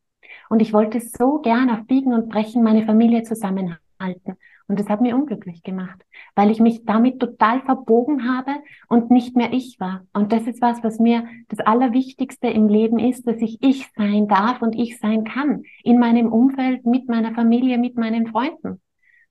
Und 0.50 0.60
ich 0.60 0.74
wollte 0.74 1.00
so 1.00 1.38
gern 1.38 1.70
auf 1.70 1.86
Biegen 1.86 2.12
und 2.12 2.28
Brechen 2.28 2.62
meine 2.62 2.84
Familie 2.84 3.22
zusammenhalten. 3.22 4.36
Und 4.68 4.80
das 4.80 4.88
hat 4.88 5.00
mir 5.00 5.14
unglücklich 5.16 5.62
gemacht, 5.62 6.00
weil 6.34 6.50
ich 6.50 6.60
mich 6.60 6.84
damit 6.84 7.20
total 7.20 7.60
verbogen 7.62 8.28
habe 8.28 8.52
und 8.88 9.10
nicht 9.10 9.36
mehr 9.36 9.52
ich 9.52 9.78
war. 9.80 10.06
Und 10.12 10.32
das 10.32 10.46
ist 10.46 10.62
was, 10.62 10.82
was 10.82 10.98
mir 10.98 11.24
das 11.48 11.60
Allerwichtigste 11.60 12.48
im 12.48 12.68
Leben 12.68 12.98
ist, 12.98 13.26
dass 13.26 13.36
ich 13.38 13.58
ich 13.62 13.90
sein 13.96 14.28
darf 14.28 14.62
und 14.62 14.74
ich 14.74 14.98
sein 14.98 15.24
kann. 15.24 15.64
In 15.82 15.98
meinem 15.98 16.32
Umfeld, 16.32 16.86
mit 16.86 17.08
meiner 17.08 17.34
Familie, 17.34 17.78
mit 17.78 17.96
meinen 17.96 18.26
Freunden. 18.28 18.80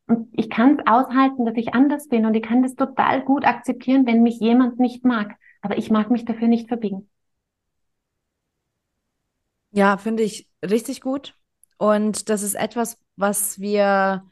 Und 0.08 0.27
ich 0.34 0.50
kann 0.50 0.77
es 0.77 0.88
aushalten, 0.88 1.46
dass 1.46 1.56
ich 1.56 1.74
anders 1.74 2.08
bin 2.10 2.25
und 2.25 2.36
ich 2.36 2.44
kann 2.44 2.62
das 2.63 2.75
total 2.75 3.24
gut 3.24 3.46
akzeptieren, 3.46 4.06
wenn 4.06 4.24
mich 4.24 4.39
jemand 4.39 4.79
nicht 4.79 5.06
mag. 5.06 5.36
Aber 5.62 5.77
ich 5.77 5.89
mag 5.89 6.12
mich 6.12 6.25
dafür 6.25 6.48
nicht 6.48 6.67
verbiegen. 6.67 7.10
Ja, 9.72 9.98
finde 9.98 10.24
ich 10.24 10.50
richtig 10.63 11.01
gut. 11.01 11.36
Und 11.77 12.29
das 12.29 12.44
ist 12.44 12.56
etwas, 12.56 13.00
was 13.15 13.60
wir 13.60 14.24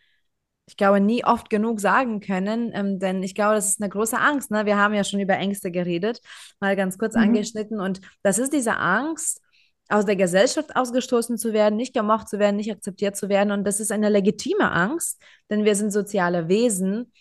ich 0.69 0.77
glaube, 0.77 1.01
nie 1.01 1.25
oft 1.25 1.49
genug 1.49 1.79
sagen 1.79 2.19
können, 2.19 2.71
ähm, 2.75 2.99
denn 2.99 3.23
ich 3.23 3.33
glaube, 3.33 3.55
das 3.55 3.69
ist 3.69 3.81
eine 3.81 3.89
große 3.89 4.19
Angst. 4.19 4.51
Ne? 4.51 4.67
Wir 4.67 4.77
haben 4.77 4.93
ja 4.93 5.03
schon 5.03 5.19
über 5.19 5.33
Ängste 5.33 5.71
geredet, 5.71 6.21
mal 6.59 6.75
ganz 6.75 6.99
kurz 6.99 7.15
mhm. 7.15 7.23
angeschnitten. 7.23 7.79
Und 7.79 8.01
das 8.21 8.37
ist 8.37 8.53
diese 8.53 8.77
Angst, 8.77 9.41
aus 9.89 10.05
der 10.05 10.15
Gesellschaft 10.15 10.75
ausgestoßen 10.75 11.39
zu 11.39 11.51
werden, 11.51 11.75
nicht 11.75 11.95
gemocht 11.95 12.29
zu 12.29 12.37
werden, 12.37 12.57
nicht 12.57 12.71
akzeptiert 12.71 13.17
zu 13.17 13.27
werden. 13.29 13.51
Und 13.51 13.63
das 13.65 13.79
ist 13.79 13.91
eine 13.91 14.09
legitime 14.09 14.71
Angst, 14.71 15.19
denn 15.49 15.65
wir 15.65 15.75
sind 15.75 15.91
soziale 15.91 16.47
Wesen. 16.47 17.11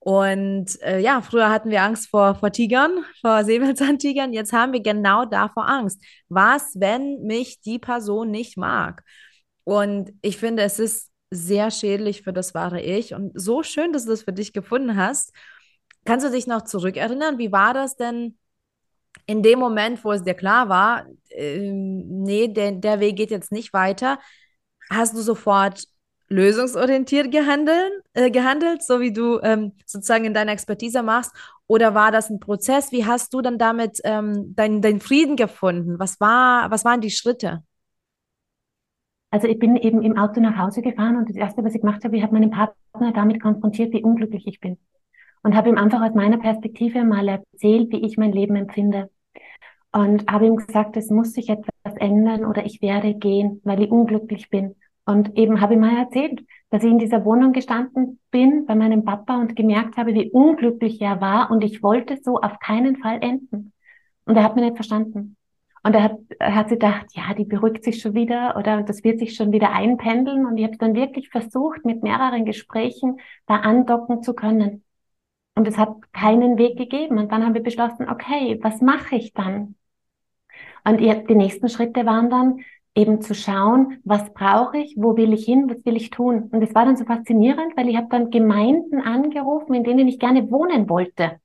Und 0.00 0.80
äh, 0.82 1.00
ja, 1.00 1.22
früher 1.22 1.48
hatten 1.48 1.70
wir 1.70 1.82
Angst 1.82 2.10
vor, 2.10 2.34
vor 2.34 2.52
Tigern, 2.52 3.02
vor 3.22 3.42
Säbelzahntigern. 3.46 4.34
Jetzt 4.34 4.52
haben 4.52 4.74
wir 4.74 4.82
genau 4.82 5.24
davor 5.24 5.66
Angst. 5.66 6.02
Was, 6.28 6.78
wenn 6.78 7.22
mich 7.22 7.62
die 7.62 7.78
Person 7.78 8.30
nicht 8.30 8.58
mag? 8.58 9.02
Und 9.64 10.12
ich 10.20 10.36
finde, 10.36 10.62
es 10.62 10.78
ist 10.78 11.07
sehr 11.30 11.70
schädlich 11.70 12.22
für 12.22 12.32
das 12.32 12.54
wahre 12.54 12.80
Ich. 12.80 13.14
Und 13.14 13.32
so 13.38 13.62
schön, 13.62 13.92
dass 13.92 14.04
du 14.04 14.10
das 14.10 14.22
für 14.22 14.32
dich 14.32 14.52
gefunden 14.52 14.96
hast. 14.96 15.32
Kannst 16.04 16.26
du 16.26 16.30
dich 16.30 16.46
noch 16.46 16.62
zurückerinnern? 16.62 17.38
Wie 17.38 17.52
war 17.52 17.74
das 17.74 17.96
denn 17.96 18.38
in 19.26 19.42
dem 19.42 19.58
Moment, 19.58 20.02
wo 20.04 20.12
es 20.12 20.22
dir 20.22 20.34
klar 20.34 20.68
war, 20.68 21.06
äh, 21.30 21.70
nee, 21.70 22.48
der, 22.48 22.72
der 22.72 23.00
Weg 23.00 23.16
geht 23.16 23.30
jetzt 23.30 23.52
nicht 23.52 23.72
weiter? 23.72 24.18
Hast 24.90 25.14
du 25.14 25.20
sofort 25.20 25.84
lösungsorientiert 26.28 27.30
gehandelt, 27.30 27.92
äh, 28.14 28.30
gehandelt 28.30 28.82
so 28.82 29.00
wie 29.00 29.12
du 29.12 29.38
ähm, 29.42 29.72
sozusagen 29.86 30.24
in 30.24 30.34
deiner 30.34 30.52
Expertise 30.52 31.02
machst? 31.02 31.32
Oder 31.66 31.94
war 31.94 32.10
das 32.12 32.30
ein 32.30 32.40
Prozess? 32.40 32.92
Wie 32.92 33.04
hast 33.04 33.34
du 33.34 33.42
dann 33.42 33.58
damit 33.58 34.00
ähm, 34.04 34.54
deinen 34.54 34.80
dein 34.80 35.00
Frieden 35.00 35.36
gefunden? 35.36 35.98
Was, 35.98 36.20
war, 36.20 36.70
was 36.70 36.84
waren 36.84 37.00
die 37.00 37.10
Schritte? 37.10 37.62
Also 39.30 39.46
ich 39.48 39.58
bin 39.58 39.76
eben 39.76 40.02
im 40.02 40.16
Auto 40.18 40.40
nach 40.40 40.56
Hause 40.58 40.82
gefahren 40.82 41.16
und 41.16 41.28
das 41.28 41.36
Erste, 41.36 41.64
was 41.64 41.74
ich 41.74 41.80
gemacht 41.82 42.04
habe, 42.04 42.16
ich 42.16 42.22
habe 42.22 42.32
meinen 42.34 42.50
Partner 42.50 43.12
damit 43.12 43.40
konfrontiert, 43.42 43.92
wie 43.92 44.02
unglücklich 44.02 44.46
ich 44.46 44.60
bin. 44.60 44.78
und 45.44 45.56
habe 45.56 45.70
ihm 45.70 45.78
einfach 45.78 46.02
aus 46.02 46.14
meiner 46.14 46.38
Perspektive 46.38 47.04
mal 47.04 47.28
erzählt, 47.28 47.92
wie 47.92 48.04
ich 48.06 48.18
mein 48.18 48.32
Leben 48.32 48.56
empfinde. 48.56 49.10
Und 49.92 50.30
habe 50.30 50.46
ihm 50.46 50.56
gesagt, 50.56 50.96
es 50.98 51.10
muss 51.10 51.32
sich 51.34 51.48
etwas 51.50 51.96
ändern 51.96 52.44
oder 52.46 52.66
ich 52.66 52.82
werde 52.82 53.14
gehen, 53.14 53.60
weil 53.64 53.82
ich 53.82 53.90
unglücklich 53.90 54.50
bin. 54.50 54.76
Und 55.06 55.36
eben 55.38 55.60
habe 55.62 55.74
ich 55.74 55.80
mal 55.80 55.96
erzählt, 55.98 56.44
dass 56.70 56.84
ich 56.84 56.90
in 56.90 56.98
dieser 56.98 57.24
Wohnung 57.24 57.52
gestanden 57.54 58.20
bin 58.30 58.66
bei 58.66 58.76
meinem 58.76 59.04
Papa 59.04 59.40
und 59.40 59.56
gemerkt 59.56 59.96
habe, 59.96 60.14
wie 60.14 60.30
unglücklich 60.30 61.00
er 61.00 61.20
war 61.22 61.50
und 61.50 61.64
ich 61.64 61.82
wollte 61.82 62.18
so 62.22 62.38
auf 62.40 62.58
keinen 62.60 62.96
Fall 62.98 63.18
enden. 63.22 63.72
Und 64.26 64.36
er 64.36 64.44
hat 64.44 64.56
mir 64.56 64.62
nicht 64.62 64.76
verstanden. 64.76 65.37
Und 65.88 65.94
er 65.94 66.02
hat, 66.02 66.18
er 66.38 66.54
hat 66.54 66.68
sich 66.68 66.78
gedacht, 66.78 67.06
ja, 67.14 67.32
die 67.32 67.46
beruhigt 67.46 67.82
sich 67.82 68.02
schon 68.02 68.12
wieder 68.12 68.56
oder 68.58 68.82
das 68.82 69.04
wird 69.04 69.18
sich 69.20 69.34
schon 69.34 69.52
wieder 69.52 69.72
einpendeln. 69.72 70.44
Und 70.44 70.58
ich 70.58 70.64
habe 70.64 70.76
dann 70.76 70.94
wirklich 70.94 71.30
versucht, 71.30 71.86
mit 71.86 72.02
mehreren 72.02 72.44
Gesprächen 72.44 73.18
da 73.46 73.56
andocken 73.56 74.22
zu 74.22 74.34
können. 74.34 74.84
Und 75.54 75.66
es 75.66 75.78
hat 75.78 75.96
keinen 76.12 76.58
Weg 76.58 76.76
gegeben. 76.76 77.16
Und 77.16 77.32
dann 77.32 77.42
haben 77.42 77.54
wir 77.54 77.62
beschlossen, 77.62 78.06
okay, 78.06 78.58
was 78.60 78.82
mache 78.82 79.16
ich 79.16 79.32
dann? 79.32 79.76
Und 80.84 81.00
die 81.00 81.34
nächsten 81.34 81.70
Schritte 81.70 82.04
waren 82.04 82.28
dann, 82.28 82.60
eben 82.94 83.22
zu 83.22 83.34
schauen, 83.34 83.98
was 84.04 84.30
brauche 84.34 84.76
ich, 84.76 84.94
wo 84.98 85.16
will 85.16 85.32
ich 85.32 85.46
hin, 85.46 85.70
was 85.70 85.86
will 85.86 85.96
ich 85.96 86.10
tun. 86.10 86.50
Und 86.52 86.60
es 86.60 86.74
war 86.74 86.84
dann 86.84 86.98
so 86.98 87.06
faszinierend, 87.06 87.78
weil 87.78 87.88
ich 87.88 87.96
habe 87.96 88.08
dann 88.10 88.30
Gemeinden 88.30 89.00
angerufen, 89.00 89.72
in 89.72 89.84
denen 89.84 90.06
ich 90.06 90.18
gerne 90.18 90.50
wohnen 90.50 90.90
wollte. 90.90 91.40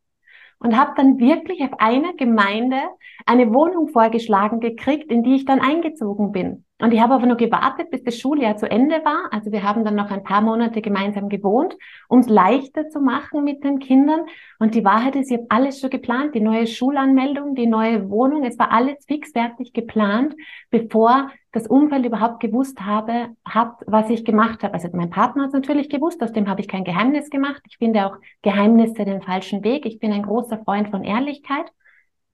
Und 0.64 0.78
habe 0.78 0.94
dann 0.96 1.20
wirklich 1.20 1.62
auf 1.62 1.80
einer 1.80 2.14
Gemeinde 2.14 2.78
eine 3.26 3.54
Wohnung 3.54 3.90
vorgeschlagen 3.90 4.62
gekriegt, 4.62 5.12
in 5.12 5.22
die 5.22 5.36
ich 5.36 5.46
dann 5.46 5.60
eingezogen 5.60 6.32
bin. 6.32 6.66
Und 6.80 6.92
ich 6.92 7.00
habe 7.00 7.14
aber 7.14 7.26
nur 7.28 7.38
gewartet, 7.38 7.92
bis 7.92 8.04
das 8.04 8.18
Schuljahr 8.18 8.58
zu 8.58 8.70
Ende 8.70 8.96
war. 9.06 9.32
Also 9.32 9.52
wir 9.52 9.64
haben 9.64 9.86
dann 9.86 9.96
noch 9.96 10.10
ein 10.10 10.24
paar 10.24 10.42
Monate 10.42 10.82
gemeinsam 10.82 11.30
gewohnt, 11.30 11.78
um 12.10 12.20
es 12.20 12.28
leichter 12.28 12.90
zu 12.90 13.00
machen 13.00 13.44
mit 13.44 13.64
den 13.64 13.80
Kindern. 13.80 14.22
Und 14.60 14.76
die 14.76 14.84
Wahrheit 14.84 15.16
ist, 15.16 15.32
ich 15.32 15.38
habe 15.38 15.48
alles 15.50 15.80
schon 15.80 15.92
geplant, 15.92 16.36
die 16.36 16.42
neue 16.42 16.68
Schulanmeldung, 16.68 17.56
die 17.56 17.68
neue 17.68 18.10
Wohnung, 18.10 18.44
es 18.44 18.58
war 18.58 18.72
alles 18.72 19.06
fixfertig 19.06 19.72
geplant, 19.74 20.36
bevor 20.72 21.30
das 21.54 21.68
Umfeld 21.68 22.06
überhaupt 22.06 22.40
gewusst 22.40 22.82
habe, 22.82 23.30
hat, 23.46 23.76
was 23.86 24.10
ich 24.10 24.26
gemacht 24.26 24.64
habe. 24.64 24.74
Also 24.74 24.90
mein 24.92 25.12
Partner 25.12 25.44
hat 25.44 25.54
natürlich 25.54 25.90
gewusst, 25.90 26.24
aus 26.24 26.34
dem 26.34 26.50
habe 26.50 26.62
ich 26.62 26.68
kein 26.68 26.84
Geheimnis 26.84 27.30
gemacht. 27.30 27.62
Ich 27.70 27.78
finde 27.78 28.08
auch 28.08 28.18
Geheimnisse 28.42 29.06
den 29.06 29.22
falschen 29.22 29.64
Weg. 29.64 29.86
Ich 29.86 30.00
bin 30.00 30.12
ein 30.12 30.24
großer 30.24 30.58
Freund 30.66 30.90
von 30.90 31.04
Ehrlichkeit. 31.04 31.72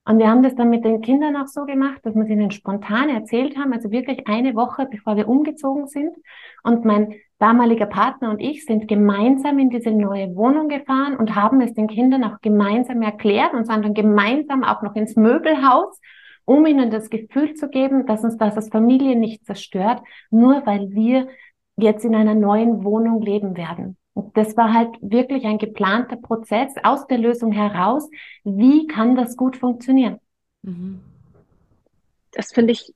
Und 0.10 0.18
wir 0.18 0.28
haben 0.28 0.42
das 0.42 0.56
dann 0.56 0.72
mit 0.72 0.84
den 0.86 1.02
Kindern 1.02 1.36
auch 1.36 1.46
so 1.46 1.66
gemacht, 1.66 2.00
dass 2.02 2.16
wir 2.16 2.24
es 2.24 2.30
ihnen 2.32 2.50
spontan 2.50 3.10
erzählt 3.10 3.56
haben, 3.60 3.74
also 3.74 3.92
wirklich 3.92 4.28
eine 4.28 4.56
Woche, 4.56 4.88
bevor 4.90 5.16
wir 5.16 5.28
umgezogen 5.28 5.86
sind. 5.86 6.18
Und 6.64 6.84
mein 6.84 7.14
damaliger 7.38 7.86
Partner 7.86 8.32
und 8.32 8.40
ich 8.40 8.66
sind 8.66 8.88
gemeinsam 8.88 9.60
in 9.60 9.70
diese 9.70 9.92
neue 9.92 10.36
Wohnung 10.36 10.68
gefahren 10.68 11.16
und 11.16 11.36
haben 11.36 11.62
es 11.62 11.76
den 11.76 11.86
Kindern 11.86 12.24
auch 12.24 12.42
gemeinsam 12.42 13.04
erklärt 13.04 13.54
und 13.54 13.68
sind 13.68 13.86
dann 13.86 13.94
gemeinsam 13.94 14.64
auch 14.64 14.82
noch 14.82 14.96
ins 14.96 15.16
Möbelhaus, 15.16 16.02
um 16.44 16.66
ihnen 16.66 16.90
das 16.90 17.12
Gefühl 17.12 17.54
zu 17.54 17.70
geben, 17.70 18.08
dass 18.08 18.24
uns 18.24 18.36
das 18.36 18.56
als 18.56 18.70
Familie 18.70 19.16
nicht 19.16 19.46
zerstört, 19.46 20.02
nur 20.32 20.66
weil 20.66 20.90
wir 20.90 21.28
jetzt 21.78 22.04
in 22.04 22.16
einer 22.16 22.34
neuen 22.34 22.84
Wohnung 22.84 23.22
leben 23.22 23.56
werden. 23.56 23.99
Und 24.20 24.36
das 24.36 24.58
war 24.58 24.74
halt 24.74 24.98
wirklich 25.02 25.46
ein 25.46 25.58
geplanter 25.58 26.18
Prozess 26.18 26.74
aus 26.84 27.08
der 27.08 27.18
Lösung 27.18 27.54
heraus. 27.54 28.10
Wie 28.44 28.86
kann 28.86 29.16
das 29.16 29.38
gut 29.38 29.56
funktionieren? 29.56 30.20
Mhm. 30.62 31.00
Das 32.32 32.52
finde 32.52 32.74
ich 32.74 32.94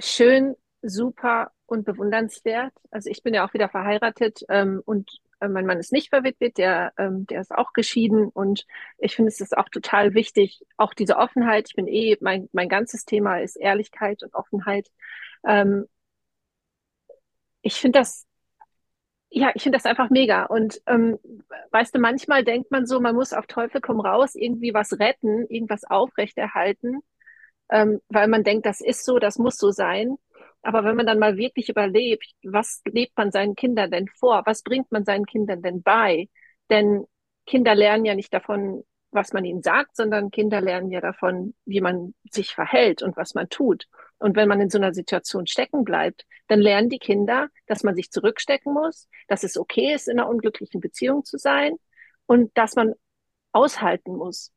schön, 0.00 0.56
super 0.82 1.52
und 1.66 1.84
bewundernswert. 1.84 2.72
Also 2.90 3.08
ich 3.08 3.22
bin 3.22 3.34
ja 3.34 3.46
auch 3.46 3.54
wieder 3.54 3.68
verheiratet 3.68 4.40
ähm, 4.48 4.82
und 4.84 5.08
äh, 5.38 5.46
mein 5.46 5.64
Mann 5.64 5.78
ist 5.78 5.92
nicht 5.92 6.08
verwitwet, 6.08 6.58
der, 6.58 6.92
ähm, 6.98 7.24
der 7.28 7.42
ist 7.42 7.52
auch 7.52 7.72
geschieden 7.72 8.26
und 8.26 8.66
ich 8.98 9.14
finde 9.14 9.28
es 9.28 9.40
ist 9.40 9.56
auch 9.56 9.68
total 9.68 10.14
wichtig, 10.14 10.60
auch 10.76 10.92
diese 10.92 11.18
Offenheit. 11.18 11.68
Ich 11.68 11.76
bin 11.76 11.86
eh, 11.86 12.16
mein, 12.20 12.48
mein 12.52 12.68
ganzes 12.68 13.04
Thema 13.04 13.38
ist 13.38 13.54
Ehrlichkeit 13.54 14.24
und 14.24 14.34
Offenheit. 14.34 14.88
Ähm, 15.46 15.86
ich 17.62 17.74
finde 17.74 18.00
das 18.00 18.26
ja, 19.30 19.52
ich 19.54 19.62
finde 19.62 19.78
das 19.78 19.86
einfach 19.86 20.10
mega. 20.10 20.44
Und 20.46 20.80
ähm, 20.86 21.18
weißt 21.70 21.94
du, 21.94 21.98
manchmal 22.00 22.44
denkt 22.44 22.70
man 22.70 22.86
so, 22.86 23.00
man 23.00 23.14
muss 23.14 23.32
auf 23.32 23.46
Teufel 23.46 23.80
komm 23.80 24.00
raus 24.00 24.34
irgendwie 24.34 24.74
was 24.74 24.98
retten, 24.98 25.46
irgendwas 25.48 25.84
aufrechterhalten, 25.84 27.00
ähm, 27.70 28.00
weil 28.08 28.28
man 28.28 28.44
denkt, 28.44 28.66
das 28.66 28.80
ist 28.80 29.04
so, 29.04 29.18
das 29.18 29.38
muss 29.38 29.56
so 29.58 29.70
sein. 29.70 30.16
Aber 30.62 30.84
wenn 30.84 30.96
man 30.96 31.06
dann 31.06 31.18
mal 31.18 31.36
wirklich 31.36 31.68
überlebt, 31.68 32.26
was 32.42 32.82
lebt 32.86 33.16
man 33.16 33.30
seinen 33.32 33.54
Kindern 33.54 33.90
denn 33.90 34.08
vor? 34.08 34.42
Was 34.46 34.62
bringt 34.62 34.92
man 34.92 35.04
seinen 35.04 35.26
Kindern 35.26 35.62
denn 35.62 35.82
bei? 35.82 36.28
Denn 36.70 37.06
Kinder 37.46 37.74
lernen 37.74 38.04
ja 38.04 38.14
nicht 38.14 38.34
davon, 38.34 38.84
was 39.12 39.32
man 39.32 39.44
ihnen 39.44 39.62
sagt, 39.62 39.96
sondern 39.96 40.30
Kinder 40.30 40.60
lernen 40.60 40.90
ja 40.90 41.00
davon, 41.00 41.54
wie 41.64 41.80
man 41.80 42.14
sich 42.30 42.54
verhält 42.54 43.02
und 43.02 43.16
was 43.16 43.34
man 43.34 43.48
tut. 43.48 43.86
Und 44.20 44.36
wenn 44.36 44.48
man 44.48 44.60
in 44.60 44.70
so 44.70 44.78
einer 44.78 44.94
Situation 44.94 45.46
stecken 45.46 45.82
bleibt, 45.82 46.26
dann 46.46 46.60
lernen 46.60 46.90
die 46.90 46.98
Kinder, 46.98 47.48
dass 47.66 47.82
man 47.82 47.96
sich 47.96 48.10
zurückstecken 48.10 48.72
muss, 48.72 49.08
dass 49.28 49.44
es 49.44 49.56
okay 49.56 49.94
ist, 49.94 50.08
in 50.08 50.20
einer 50.20 50.28
unglücklichen 50.28 50.80
Beziehung 50.80 51.24
zu 51.24 51.38
sein 51.38 51.76
und 52.26 52.56
dass 52.56 52.76
man 52.76 52.94
aushalten 53.52 54.14
muss. 54.14 54.52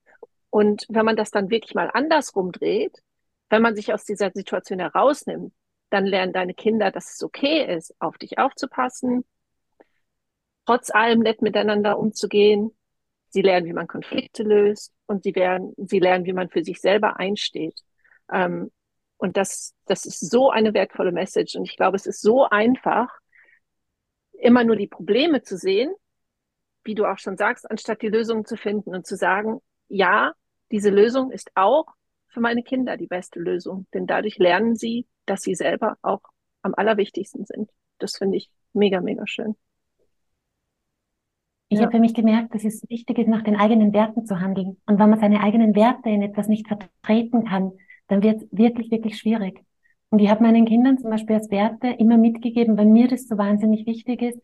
Und 0.50 0.86
wenn 0.90 1.06
man 1.06 1.16
das 1.16 1.32
dann 1.32 1.50
wirklich 1.50 1.74
mal 1.74 1.90
andersrum 1.92 2.52
dreht, 2.52 3.02
wenn 3.50 3.62
man 3.62 3.76
sich 3.76 3.94
aus 3.94 4.04
dieser 4.04 4.32
Situation 4.32 4.80
herausnimmt, 4.80 5.54
dann 5.90 6.06
lernen 6.06 6.34
deine 6.34 6.54
Kinder, 6.54 6.92
dass 6.92 7.14
es 7.14 7.24
okay 7.24 7.66
ist, 7.76 7.96
auf 8.00 8.18
dich 8.18 8.40
aufzupassen, 8.40 9.24
trotz 10.66 10.90
allem 10.90 11.20
nett 11.20 11.42
miteinander 11.42 11.98
umzugehen. 11.98 12.76
Sie 13.30 13.42
lernen, 13.42 13.66
wie 13.66 13.74
man 13.74 13.88
Konflikte 13.88 14.44
löst 14.44 14.92
und 15.06 15.24
sie, 15.24 15.36
werden, 15.36 15.74
sie 15.78 16.00
lernen, 16.00 16.26
wie 16.26 16.34
man 16.34 16.50
für 16.50 16.64
sich 16.64 16.82
selber 16.82 17.18
einsteht. 17.20 17.80
Ähm, 18.32 18.72
und 19.24 19.38
das, 19.38 19.74
das 19.86 20.06
ist 20.06 20.20
so 20.20 20.50
eine 20.50 20.74
wertvolle 20.74 21.14
Message. 21.14 21.56
Und 21.56 21.64
ich 21.64 21.78
glaube, 21.78 21.96
es 21.96 22.06
ist 22.06 22.20
so 22.20 22.44
einfach, 22.44 23.08
immer 24.34 24.66
nur 24.66 24.76
die 24.76 24.88
Probleme 24.88 25.44
zu 25.44 25.56
sehen, 25.56 25.94
wie 26.84 26.94
du 26.94 27.06
auch 27.06 27.20
schon 27.20 27.38
sagst, 27.38 27.72
anstatt 27.72 28.02
die 28.02 28.10
Lösung 28.10 28.44
zu 28.44 28.58
finden 28.58 28.94
und 28.94 29.08
zu 29.08 29.16
sagen, 29.16 29.62
ja, 29.88 30.34
diese 30.72 30.90
Lösung 30.90 31.32
ist 31.32 31.52
auch 31.56 31.86
für 32.28 32.42
meine 32.42 32.64
Kinder 32.64 32.98
die 32.98 33.08
beste 33.08 33.40
Lösung. 33.40 33.88
Denn 33.94 34.08
dadurch 34.08 34.40
lernen 34.40 34.76
sie, 34.76 35.08
dass 35.26 35.42
sie 35.42 35.56
selber 35.56 35.96
auch 36.02 36.24
am 36.62 36.74
allerwichtigsten 36.76 37.46
sind. 37.46 37.72
Das 38.00 38.18
finde 38.18 38.36
ich 38.36 38.50
mega, 38.74 39.00
mega 39.00 39.26
schön. 39.26 39.56
Ich 41.70 41.80
ja. 41.80 41.86
habe 41.86 41.96
für 41.96 42.02
mich 42.02 42.14
gemerkt, 42.14 42.54
dass 42.54 42.66
es 42.66 42.84
wichtig 42.90 43.20
ist, 43.20 43.30
nach 43.30 43.44
den 43.44 43.56
eigenen 43.56 43.94
Werten 43.94 44.26
zu 44.26 44.42
handeln. 44.42 44.82
Und 44.86 45.00
wenn 45.00 45.10
man 45.10 45.22
seine 45.22 45.40
eigenen 45.40 45.76
Werte 45.76 46.10
in 46.10 46.22
etwas 46.22 46.50
nicht 46.50 46.68
vertreten 46.68 47.46
kann, 47.46 47.72
dann 48.08 48.24
wird 48.24 48.42
es 48.42 48.48
wirklich, 48.52 48.92
wirklich 48.92 49.18
schwierig. 49.18 49.64
Und 50.10 50.20
ich 50.20 50.30
habe 50.30 50.44
meinen 50.44 50.66
Kindern 50.66 50.98
zum 51.00 51.10
Beispiel 51.10 51.38
als 51.38 51.50
Werte 51.50 51.88
immer 51.88 52.18
mitgegeben, 52.18 52.78
weil 52.78 52.86
mir 52.86 53.08
das 53.08 53.28
so 53.28 53.38
wahnsinnig 53.38 53.86
wichtig 53.88 54.22
ist, 54.22 54.40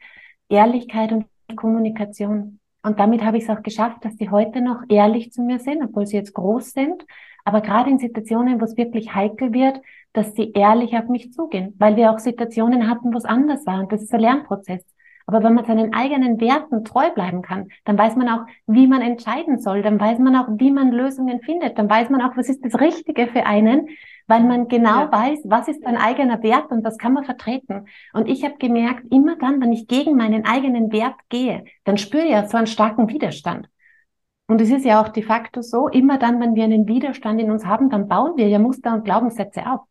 Ehrlichkeit 0.49 1.11
und 1.11 1.25
Kommunikation. 1.55 2.59
Und 2.81 2.99
damit 2.99 3.23
habe 3.23 3.37
ich 3.37 3.43
es 3.43 3.49
auch 3.49 3.61
geschafft, 3.61 4.03
dass 4.03 4.15
sie 4.17 4.29
heute 4.29 4.61
noch 4.61 4.81
ehrlich 4.89 5.31
zu 5.31 5.41
mir 5.41 5.59
sind, 5.59 5.83
obwohl 5.83 6.07
sie 6.07 6.17
jetzt 6.17 6.33
groß 6.33 6.71
sind. 6.71 7.05
Aber 7.45 7.61
gerade 7.61 7.89
in 7.89 7.99
Situationen, 7.99 8.59
wo 8.59 8.65
es 8.65 8.77
wirklich 8.77 9.13
heikel 9.13 9.53
wird, 9.53 9.79
dass 10.13 10.33
sie 10.33 10.51
ehrlich 10.53 10.95
auf 10.95 11.07
mich 11.07 11.31
zugehen, 11.33 11.75
weil 11.77 11.95
wir 11.95 12.11
auch 12.11 12.19
Situationen 12.19 12.89
hatten, 12.89 13.13
wo 13.13 13.17
es 13.17 13.25
anders 13.25 13.65
war. 13.65 13.79
Und 13.79 13.91
das 13.91 14.01
ist 14.01 14.13
ein 14.13 14.21
Lernprozess. 14.21 14.83
Aber 15.29 15.43
wenn 15.43 15.53
man 15.53 15.65
seinen 15.65 15.93
eigenen 15.93 16.41
Werten 16.41 16.83
treu 16.83 17.11
bleiben 17.11 17.43
kann, 17.43 17.67
dann 17.85 17.99
weiß 17.99 18.15
man 18.15 18.27
auch, 18.29 18.47
wie 18.65 18.87
man 18.87 19.03
entscheiden 19.03 19.59
soll, 19.59 19.83
dann 19.83 19.99
weiß 19.99 20.17
man 20.17 20.35
auch, 20.35 20.47
wie 20.57 20.71
man 20.71 20.91
Lösungen 20.91 21.39
findet, 21.41 21.77
dann 21.77 21.87
weiß 21.87 22.09
man 22.09 22.23
auch, 22.23 22.35
was 22.35 22.49
ist 22.49 22.65
das 22.65 22.79
Richtige 22.79 23.27
für 23.27 23.45
einen, 23.45 23.89
weil 24.25 24.43
man 24.43 24.67
genau 24.69 25.01
ja. 25.01 25.11
weiß, 25.11 25.41
was 25.45 25.67
ist 25.67 25.85
ein 25.85 25.97
eigener 25.97 26.41
Wert 26.41 26.71
und 26.71 26.83
was 26.83 26.97
kann 26.97 27.13
man 27.13 27.25
vertreten. 27.25 27.85
Und 28.11 28.27
ich 28.27 28.43
habe 28.43 28.55
gemerkt, 28.57 29.03
immer 29.11 29.35
dann, 29.35 29.61
wenn 29.61 29.71
ich 29.71 29.87
gegen 29.87 30.17
meinen 30.17 30.45
eigenen 30.45 30.91
Wert 30.91 31.13
gehe, 31.29 31.63
dann 31.83 31.99
spüre 31.99 32.23
ich 32.23 32.31
ja 32.31 32.47
so 32.47 32.57
einen 32.57 32.65
starken 32.65 33.07
Widerstand. 33.07 33.69
Und 34.47 34.61
es 34.61 34.71
ist 34.71 34.83
ja 34.83 34.99
auch 34.99 35.09
de 35.09 35.21
facto 35.21 35.61
so, 35.61 35.89
immer 35.89 36.17
dann, 36.17 36.39
wenn 36.39 36.55
wir 36.55 36.63
einen 36.63 36.87
Widerstand 36.87 37.39
in 37.39 37.51
uns 37.51 37.67
haben, 37.67 37.91
dann 37.91 38.07
bauen 38.07 38.35
wir 38.35 38.47
ja 38.47 38.57
Muster 38.57 38.95
und 38.95 39.05
Glaubenssätze 39.05 39.61
auf. 39.67 39.81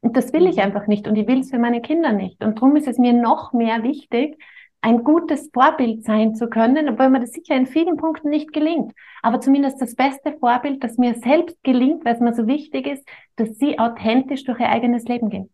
Und 0.00 0.16
das 0.16 0.32
will 0.32 0.48
ich 0.48 0.56
mhm. 0.56 0.62
einfach 0.62 0.88
nicht 0.88 1.06
und 1.06 1.14
ich 1.14 1.28
will 1.28 1.38
es 1.38 1.50
für 1.50 1.60
meine 1.60 1.80
Kinder 1.80 2.10
nicht. 2.10 2.42
Und 2.42 2.58
darum 2.58 2.74
ist 2.74 2.88
es 2.88 2.98
mir 2.98 3.12
noch 3.12 3.52
mehr 3.52 3.84
wichtig, 3.84 4.42
ein 4.80 5.02
gutes 5.02 5.50
Vorbild 5.52 6.04
sein 6.04 6.34
zu 6.34 6.48
können, 6.48 6.88
obwohl 6.88 7.10
mir 7.10 7.20
das 7.20 7.32
sicher 7.32 7.56
in 7.56 7.66
vielen 7.66 7.96
Punkten 7.96 8.30
nicht 8.30 8.52
gelingt. 8.52 8.92
Aber 9.22 9.40
zumindest 9.40 9.80
das 9.80 9.94
beste 9.94 10.36
Vorbild, 10.38 10.84
das 10.84 10.98
mir 10.98 11.14
selbst 11.14 11.56
gelingt, 11.62 12.04
weil 12.04 12.14
es 12.14 12.20
mir 12.20 12.34
so 12.34 12.46
wichtig 12.46 12.86
ist, 12.86 13.06
dass 13.36 13.58
sie 13.58 13.78
authentisch 13.78 14.44
durch 14.44 14.60
ihr 14.60 14.68
eigenes 14.68 15.04
Leben 15.04 15.30
gehen. 15.30 15.50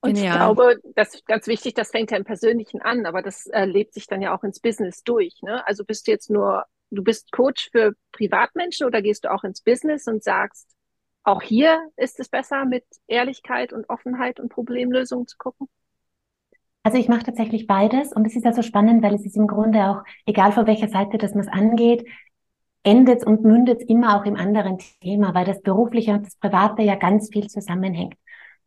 Und 0.00 0.18
ich 0.18 0.30
glaube, 0.30 0.80
das 0.94 1.14
ist 1.14 1.26
ganz 1.26 1.46
wichtig, 1.46 1.74
das 1.74 1.90
fängt 1.90 2.10
ja 2.10 2.18
im 2.18 2.24
Persönlichen 2.24 2.82
an, 2.82 3.06
aber 3.06 3.22
das 3.22 3.46
äh, 3.46 3.64
lebt 3.64 3.94
sich 3.94 4.06
dann 4.06 4.20
ja 4.20 4.36
auch 4.36 4.44
ins 4.44 4.60
Business 4.60 5.02
durch. 5.02 5.40
Ne? 5.40 5.66
Also 5.66 5.82
bist 5.82 6.06
du 6.06 6.10
jetzt 6.10 6.28
nur, 6.28 6.66
du 6.90 7.02
bist 7.02 7.32
Coach 7.32 7.70
für 7.72 7.94
Privatmenschen 8.12 8.86
oder 8.86 9.00
gehst 9.00 9.24
du 9.24 9.32
auch 9.32 9.44
ins 9.44 9.62
Business 9.62 10.06
und 10.06 10.22
sagst, 10.22 10.68
auch 11.22 11.40
hier 11.40 11.88
ist 11.96 12.20
es 12.20 12.28
besser, 12.28 12.66
mit 12.66 12.84
Ehrlichkeit 13.06 13.72
und 13.72 13.88
Offenheit 13.88 14.40
und 14.40 14.50
Problemlösungen 14.50 15.26
zu 15.26 15.38
gucken? 15.38 15.68
Also 16.84 16.98
ich 16.98 17.08
mache 17.08 17.24
tatsächlich 17.24 17.66
beides 17.66 18.12
und 18.12 18.26
es 18.26 18.36
ist 18.36 18.44
ja 18.44 18.52
so 18.52 18.60
spannend, 18.60 19.02
weil 19.02 19.14
es 19.14 19.24
ist 19.24 19.36
im 19.36 19.46
Grunde 19.46 19.88
auch, 19.88 20.02
egal 20.26 20.52
von 20.52 20.66
welcher 20.66 20.88
Seite 20.88 21.16
das 21.16 21.34
man 21.34 21.48
angeht, 21.48 22.06
endet 22.82 23.24
und 23.26 23.42
mündet 23.42 23.82
immer 23.88 24.20
auch 24.20 24.26
im 24.26 24.36
anderen 24.36 24.78
Thema, 25.00 25.34
weil 25.34 25.46
das 25.46 25.62
Berufliche 25.62 26.12
und 26.12 26.26
das 26.26 26.36
Private 26.36 26.82
ja 26.82 26.96
ganz 26.96 27.30
viel 27.32 27.46
zusammenhängt. 27.48 28.14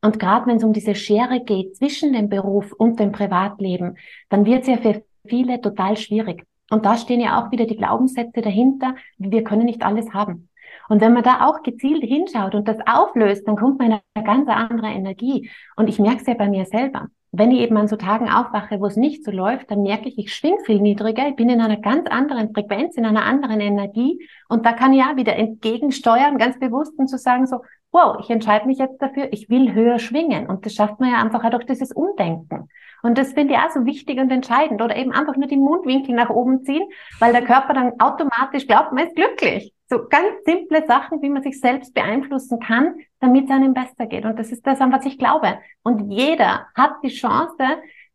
Und 0.01 0.19
gerade 0.19 0.47
wenn 0.47 0.57
es 0.57 0.63
um 0.63 0.73
diese 0.73 0.95
Schere 0.95 1.43
geht 1.43 1.75
zwischen 1.75 2.11
dem 2.13 2.27
Beruf 2.27 2.71
und 2.73 2.99
dem 2.99 3.11
Privatleben, 3.11 3.97
dann 4.29 4.45
wird 4.45 4.63
es 4.63 4.67
ja 4.67 4.77
für 4.77 5.03
viele 5.27 5.61
total 5.61 5.95
schwierig. 5.95 6.43
Und 6.71 6.85
da 6.85 6.97
stehen 6.97 7.21
ja 7.21 7.39
auch 7.39 7.51
wieder 7.51 7.65
die 7.65 7.77
Glaubenssätze 7.77 8.41
dahinter, 8.41 8.95
wir 9.19 9.43
können 9.43 9.65
nicht 9.65 9.83
alles 9.83 10.11
haben. 10.13 10.49
Und 10.89 11.01
wenn 11.01 11.13
man 11.13 11.23
da 11.23 11.47
auch 11.47 11.63
gezielt 11.63 12.03
hinschaut 12.03 12.55
und 12.55 12.67
das 12.67 12.77
auflöst, 12.85 13.47
dann 13.47 13.55
kommt 13.55 13.79
man 13.79 13.91
in 13.91 13.99
eine 14.13 14.25
ganz 14.25 14.47
andere 14.47 14.87
Energie. 14.87 15.49
Und 15.75 15.89
ich 15.89 15.99
merke 15.99 16.21
es 16.21 16.27
ja 16.27 16.33
bei 16.33 16.47
mir 16.47 16.65
selber. 16.65 17.07
Wenn 17.33 17.51
ich 17.51 17.59
eben 17.59 17.75
an 17.77 17.89
so 17.89 17.97
Tagen 17.97 18.29
aufwache, 18.29 18.79
wo 18.79 18.85
es 18.85 18.95
nicht 18.95 19.23
so 19.23 19.31
läuft, 19.31 19.69
dann 19.69 19.83
merke 19.83 20.07
ich, 20.07 20.17
ich 20.17 20.33
schwing 20.33 20.57
viel 20.65 20.79
niedriger, 20.79 21.27
ich 21.27 21.35
bin 21.35 21.49
in 21.49 21.59
einer 21.59 21.77
ganz 21.77 22.07
anderen 22.09 22.53
Frequenz, 22.53 22.95
in 22.95 23.05
einer 23.05 23.25
anderen 23.25 23.59
Energie. 23.59 24.27
Und 24.47 24.65
da 24.65 24.71
kann 24.71 24.93
ich 24.93 24.99
ja 24.99 25.17
wieder 25.17 25.35
entgegensteuern, 25.35 26.37
ganz 26.37 26.57
bewusst 26.57 26.97
und 26.97 27.07
zu 27.09 27.17
sagen 27.17 27.45
so, 27.45 27.61
wow, 27.91 28.17
ich 28.21 28.29
entscheide 28.29 28.65
mich 28.65 28.77
jetzt 28.77 29.01
dafür, 29.01 29.31
ich 29.31 29.49
will 29.49 29.73
höher 29.73 29.99
schwingen. 29.99 30.47
Und 30.47 30.65
das 30.65 30.73
schafft 30.73 30.99
man 30.99 31.11
ja 31.11 31.21
einfach 31.21 31.43
auch 31.43 31.49
durch 31.49 31.65
dieses 31.65 31.91
Umdenken. 31.91 32.69
Und 33.03 33.17
das 33.17 33.33
finde 33.33 33.53
ich 33.53 33.59
auch 33.59 33.69
so 33.71 33.85
wichtig 33.85 34.19
und 34.19 34.31
entscheidend. 34.31 34.81
Oder 34.81 34.95
eben 34.95 35.11
einfach 35.11 35.35
nur 35.35 35.47
die 35.47 35.57
Mundwinkel 35.57 36.15
nach 36.15 36.29
oben 36.29 36.63
ziehen, 36.63 36.87
weil 37.19 37.33
der 37.33 37.43
Körper 37.43 37.73
dann 37.73 37.99
automatisch 37.99 38.67
glaubt, 38.67 38.93
man 38.93 39.05
ist 39.05 39.15
glücklich. 39.15 39.73
So 39.89 40.07
ganz 40.07 40.43
simple 40.45 40.85
Sachen, 40.85 41.21
wie 41.21 41.29
man 41.29 41.43
sich 41.43 41.59
selbst 41.59 41.93
beeinflussen 41.93 42.59
kann, 42.59 42.95
damit 43.19 43.45
es 43.45 43.51
einem 43.51 43.73
besser 43.73 44.05
geht. 44.05 44.25
Und 44.25 44.37
das 44.37 44.51
ist 44.51 44.65
das, 44.67 44.81
an 44.81 44.91
was 44.91 45.05
ich 45.05 45.17
glaube. 45.17 45.59
Und 45.83 46.11
jeder 46.11 46.67
hat 46.75 46.95
die 47.03 47.09
Chance, 47.09 47.57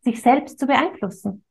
sich 0.02 0.21
selbst 0.21 0.59
zu 0.59 0.67
beeinflussen. 0.67 1.45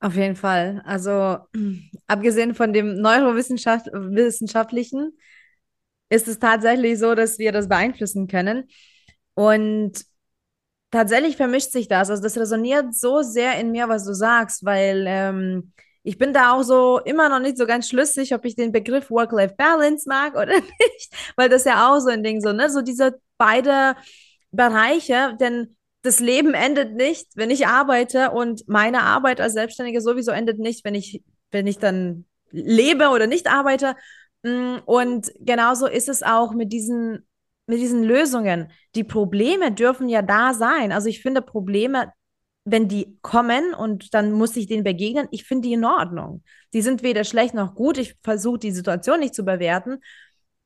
Auf 0.00 0.16
jeden 0.16 0.36
Fall. 0.36 0.82
Also 0.84 1.38
abgesehen 2.06 2.54
von 2.54 2.72
dem 2.72 3.00
Neurowissenschaftlichen 3.00 5.16
ist 6.08 6.28
es 6.28 6.38
tatsächlich 6.38 6.98
so, 6.98 7.14
dass 7.14 7.38
wir 7.38 7.52
das 7.52 7.68
beeinflussen 7.68 8.26
können. 8.26 8.68
Und 9.34 10.04
tatsächlich 10.90 11.36
vermischt 11.36 11.70
sich 11.70 11.88
das. 11.88 12.10
Also 12.10 12.22
das 12.22 12.36
resoniert 12.36 12.94
so 12.94 13.22
sehr 13.22 13.58
in 13.58 13.70
mir, 13.70 13.88
was 13.88 14.04
du 14.04 14.12
sagst, 14.12 14.64
weil 14.64 15.04
ähm, 15.06 15.72
ich 16.02 16.18
bin 16.18 16.32
da 16.32 16.52
auch 16.52 16.62
so 16.62 16.98
immer 17.04 17.28
noch 17.28 17.40
nicht 17.40 17.58
so 17.58 17.66
ganz 17.66 17.88
schlüssig, 17.88 18.34
ob 18.34 18.44
ich 18.44 18.56
den 18.56 18.72
Begriff 18.72 19.10
Work-Life-Balance 19.10 20.08
mag 20.08 20.34
oder 20.34 20.54
nicht, 20.54 21.12
weil 21.36 21.48
das 21.48 21.64
ja 21.64 21.90
auch 21.90 22.00
so 22.00 22.08
ein 22.08 22.22
Ding 22.22 22.40
so, 22.40 22.52
ne, 22.52 22.70
so 22.70 22.80
diese 22.82 23.20
beide 23.36 23.96
Bereiche, 24.50 25.36
denn 25.40 25.76
das 26.02 26.20
Leben 26.20 26.54
endet 26.54 26.94
nicht, 26.94 27.28
wenn 27.34 27.50
ich 27.50 27.66
arbeite 27.66 28.30
und 28.30 28.66
meine 28.66 29.02
Arbeit 29.02 29.40
als 29.40 29.52
Selbstständige 29.52 30.00
sowieso 30.00 30.30
endet 30.30 30.58
nicht, 30.58 30.84
wenn 30.84 30.94
ich, 30.94 31.22
wenn 31.50 31.66
ich 31.66 31.78
dann 31.78 32.24
lebe 32.50 33.08
oder 33.08 33.26
nicht 33.26 33.48
arbeite. 33.48 33.96
Mm, 34.42 34.76
und 34.86 35.30
genauso 35.40 35.86
ist 35.86 36.08
es 36.08 36.22
auch 36.22 36.52
mit 36.52 36.72
diesen, 36.72 37.26
mit 37.66 37.80
diesen 37.80 38.02
Lösungen. 38.02 38.70
Die 38.94 39.04
Probleme 39.04 39.72
dürfen 39.72 40.08
ja 40.08 40.22
da 40.22 40.54
sein. 40.54 40.90
Also 40.90 41.08
ich 41.08 41.20
finde 41.20 41.42
Probleme 41.42 42.12
wenn 42.70 42.88
die 42.88 43.18
kommen 43.22 43.74
und 43.74 44.14
dann 44.14 44.32
muss 44.32 44.56
ich 44.56 44.66
denen 44.66 44.84
begegnen, 44.84 45.28
ich 45.30 45.44
finde 45.44 45.68
die 45.68 45.74
in 45.74 45.84
Ordnung. 45.84 46.42
Die 46.72 46.82
sind 46.82 47.02
weder 47.02 47.24
schlecht 47.24 47.54
noch 47.54 47.74
gut. 47.74 47.98
Ich 47.98 48.16
versuche 48.22 48.58
die 48.58 48.70
Situation 48.70 49.20
nicht 49.20 49.34
zu 49.34 49.44
bewerten. 49.44 49.98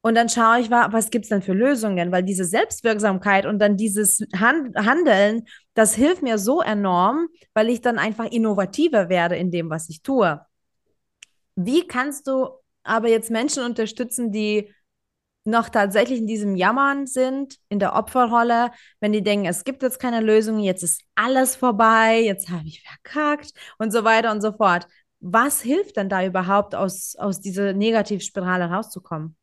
Und 0.02 0.16
dann 0.16 0.28
schaue 0.28 0.60
ich, 0.60 0.70
was 0.70 1.10
gibt 1.10 1.24
es 1.24 1.30
denn 1.30 1.40
für 1.40 1.54
Lösungen? 1.54 2.12
Weil 2.12 2.22
diese 2.22 2.44
Selbstwirksamkeit 2.44 3.46
und 3.46 3.58
dann 3.58 3.78
dieses 3.78 4.20
Hand 4.36 4.76
Handeln, 4.76 5.46
das 5.72 5.94
hilft 5.94 6.22
mir 6.22 6.36
so 6.36 6.60
enorm, 6.60 7.28
weil 7.54 7.70
ich 7.70 7.80
dann 7.80 7.98
einfach 7.98 8.26
innovativer 8.26 9.08
werde 9.08 9.36
in 9.36 9.50
dem, 9.50 9.70
was 9.70 9.88
ich 9.88 10.02
tue. 10.02 10.40
Wie 11.56 11.86
kannst 11.86 12.26
du 12.26 12.48
aber 12.82 13.08
jetzt 13.08 13.30
Menschen 13.30 13.64
unterstützen, 13.64 14.30
die 14.30 14.70
noch 15.44 15.68
tatsächlich 15.68 16.20
in 16.20 16.26
diesem 16.26 16.56
Jammern 16.56 17.06
sind, 17.06 17.58
in 17.68 17.78
der 17.78 17.94
Opferrolle, 17.94 18.70
wenn 19.00 19.12
die 19.12 19.22
denken, 19.22 19.46
es 19.46 19.64
gibt 19.64 19.82
jetzt 19.82 20.00
keine 20.00 20.20
Lösung, 20.20 20.58
jetzt 20.58 20.82
ist 20.82 21.02
alles 21.14 21.56
vorbei, 21.56 22.20
jetzt 22.20 22.50
habe 22.50 22.66
ich 22.66 22.82
verkackt 22.82 23.52
und 23.78 23.92
so 23.92 24.04
weiter 24.04 24.32
und 24.32 24.40
so 24.40 24.52
fort. 24.52 24.86
Was 25.20 25.60
hilft 25.60 25.96
denn 25.96 26.08
da 26.08 26.24
überhaupt, 26.24 26.74
aus, 26.74 27.16
aus 27.16 27.40
dieser 27.40 27.72
Negativspirale 27.72 28.70
rauszukommen? 28.70 29.36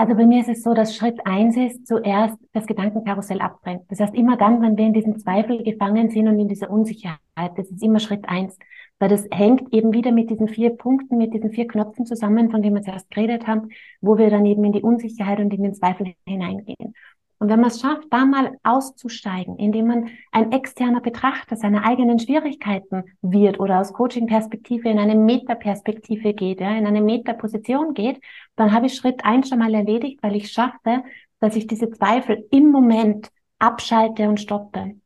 Also 0.00 0.14
bei 0.14 0.24
mir 0.24 0.40
ist 0.40 0.48
es 0.48 0.62
so, 0.62 0.72
dass 0.72 0.96
Schritt 0.96 1.20
eins 1.26 1.58
ist, 1.58 1.86
zuerst 1.86 2.38
das 2.54 2.66
Gedankenkarussell 2.66 3.42
abbrennt. 3.42 3.82
Das 3.90 4.00
heißt, 4.00 4.14
immer 4.14 4.38
dann, 4.38 4.62
wenn 4.62 4.78
wir 4.78 4.86
in 4.86 4.94
diesem 4.94 5.18
Zweifel 5.18 5.62
gefangen 5.62 6.08
sind 6.08 6.26
und 6.26 6.38
in 6.38 6.48
dieser 6.48 6.70
Unsicherheit, 6.70 7.18
das 7.56 7.68
ist 7.70 7.82
immer 7.82 8.00
Schritt 8.00 8.26
eins. 8.26 8.56
Weil 9.00 9.08
das 9.08 9.26
hängt 9.32 9.72
eben 9.74 9.92
wieder 9.92 10.12
mit 10.12 10.30
diesen 10.30 10.46
vier 10.46 10.70
Punkten, 10.70 11.18
mit 11.18 11.34
diesen 11.34 11.50
vier 11.50 11.66
Knöpfen 11.66 12.06
zusammen, 12.06 12.50
von 12.50 12.62
denen 12.62 12.76
wir 12.76 12.82
zuerst 12.82 13.10
geredet 13.10 13.48
haben, 13.48 13.70
wo 14.00 14.18
wir 14.18 14.30
dann 14.30 14.46
eben 14.46 14.62
in 14.62 14.72
die 14.72 14.82
Unsicherheit 14.82 15.40
und 15.40 15.52
in 15.52 15.64
den 15.64 15.74
Zweifel 15.74 16.14
hineingehen. 16.26 16.94
Und 17.40 17.48
wenn 17.48 17.60
man 17.60 17.70
es 17.70 17.80
schafft, 17.80 18.08
da 18.10 18.26
mal 18.26 18.58
auszusteigen, 18.62 19.56
indem 19.56 19.86
man 19.86 20.10
ein 20.30 20.52
externer 20.52 21.00
Betrachter 21.00 21.56
seiner 21.56 21.86
eigenen 21.86 22.18
Schwierigkeiten 22.18 23.04
wird 23.22 23.58
oder 23.58 23.80
aus 23.80 23.94
Coaching-Perspektive 23.94 24.90
in 24.90 24.98
eine 24.98 25.14
Metaperspektive 25.14 26.34
geht, 26.34 26.60
ja, 26.60 26.76
in 26.76 26.86
eine 26.86 27.00
Metaposition 27.00 27.94
geht, 27.94 28.20
dann 28.56 28.72
habe 28.72 28.86
ich 28.86 28.94
Schritt 28.94 29.24
eins 29.24 29.48
schon 29.48 29.60
mal 29.60 29.72
erledigt, 29.72 30.22
weil 30.22 30.36
ich 30.36 30.52
schaffe, 30.52 31.02
dass 31.40 31.56
ich 31.56 31.66
diese 31.66 31.90
Zweifel 31.90 32.46
im 32.50 32.70
Moment 32.70 33.30
abschalte 33.58 34.28
und 34.28 34.38
stoppe. 34.38 34.99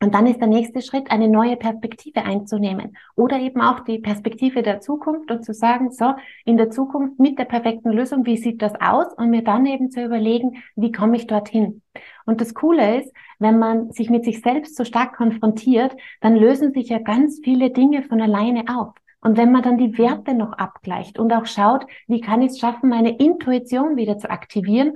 Und 0.00 0.14
dann 0.14 0.26
ist 0.26 0.40
der 0.40 0.46
nächste 0.46 0.80
Schritt, 0.80 1.10
eine 1.10 1.28
neue 1.28 1.56
Perspektive 1.56 2.22
einzunehmen 2.22 2.96
oder 3.16 3.40
eben 3.40 3.60
auch 3.60 3.80
die 3.80 3.98
Perspektive 3.98 4.62
der 4.62 4.80
Zukunft 4.80 5.28
und 5.30 5.44
zu 5.44 5.52
sagen, 5.52 5.90
so, 5.90 6.14
in 6.44 6.56
der 6.56 6.70
Zukunft 6.70 7.18
mit 7.18 7.36
der 7.36 7.46
perfekten 7.46 7.90
Lösung, 7.90 8.24
wie 8.24 8.36
sieht 8.36 8.62
das 8.62 8.74
aus? 8.80 9.12
Und 9.16 9.30
mir 9.30 9.42
dann 9.42 9.66
eben 9.66 9.90
zu 9.90 10.04
überlegen, 10.04 10.62
wie 10.76 10.92
komme 10.92 11.16
ich 11.16 11.26
dorthin? 11.26 11.82
Und 12.26 12.40
das 12.40 12.54
Coole 12.54 13.00
ist, 13.00 13.12
wenn 13.40 13.58
man 13.58 13.90
sich 13.90 14.08
mit 14.08 14.24
sich 14.24 14.40
selbst 14.40 14.76
so 14.76 14.84
stark 14.84 15.16
konfrontiert, 15.16 15.96
dann 16.20 16.36
lösen 16.36 16.72
sich 16.72 16.90
ja 16.90 17.00
ganz 17.00 17.40
viele 17.42 17.70
Dinge 17.70 18.02
von 18.04 18.20
alleine 18.20 18.64
auf. 18.68 18.94
Und 19.20 19.36
wenn 19.36 19.50
man 19.50 19.62
dann 19.62 19.78
die 19.78 19.98
Werte 19.98 20.32
noch 20.32 20.52
abgleicht 20.52 21.18
und 21.18 21.32
auch 21.32 21.46
schaut, 21.46 21.86
wie 22.06 22.20
kann 22.20 22.40
ich 22.40 22.52
es 22.52 22.60
schaffen, 22.60 22.88
meine 22.88 23.16
Intuition 23.16 23.96
wieder 23.96 24.16
zu 24.18 24.30
aktivieren, 24.30 24.94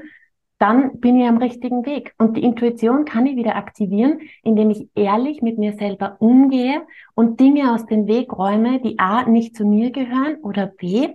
dann 0.62 1.01
bin 1.01 1.20
ich 1.20 1.27
am 1.27 1.38
richtigen 1.38 1.85
Weg. 1.87 2.14
Und 2.18 2.37
die 2.37 2.44
Intuition 2.44 3.05
kann 3.05 3.27
ich 3.27 3.35
wieder 3.35 3.57
aktivieren, 3.57 4.20
indem 4.44 4.70
ich 4.70 4.88
ehrlich 4.94 5.42
mit 5.42 5.59
mir 5.59 5.72
selber 5.72 6.16
umgehe 6.20 6.83
und 7.14 7.40
Dinge 7.40 7.75
aus 7.75 7.85
dem 7.87 8.07
Weg 8.07 8.33
räume, 8.33 8.81
die 8.81 8.96
A 9.01 9.25
nicht 9.25 9.57
zu 9.57 9.64
mir 9.66 9.90
gehören 9.90 10.37
oder 10.37 10.68
B, 10.68 11.09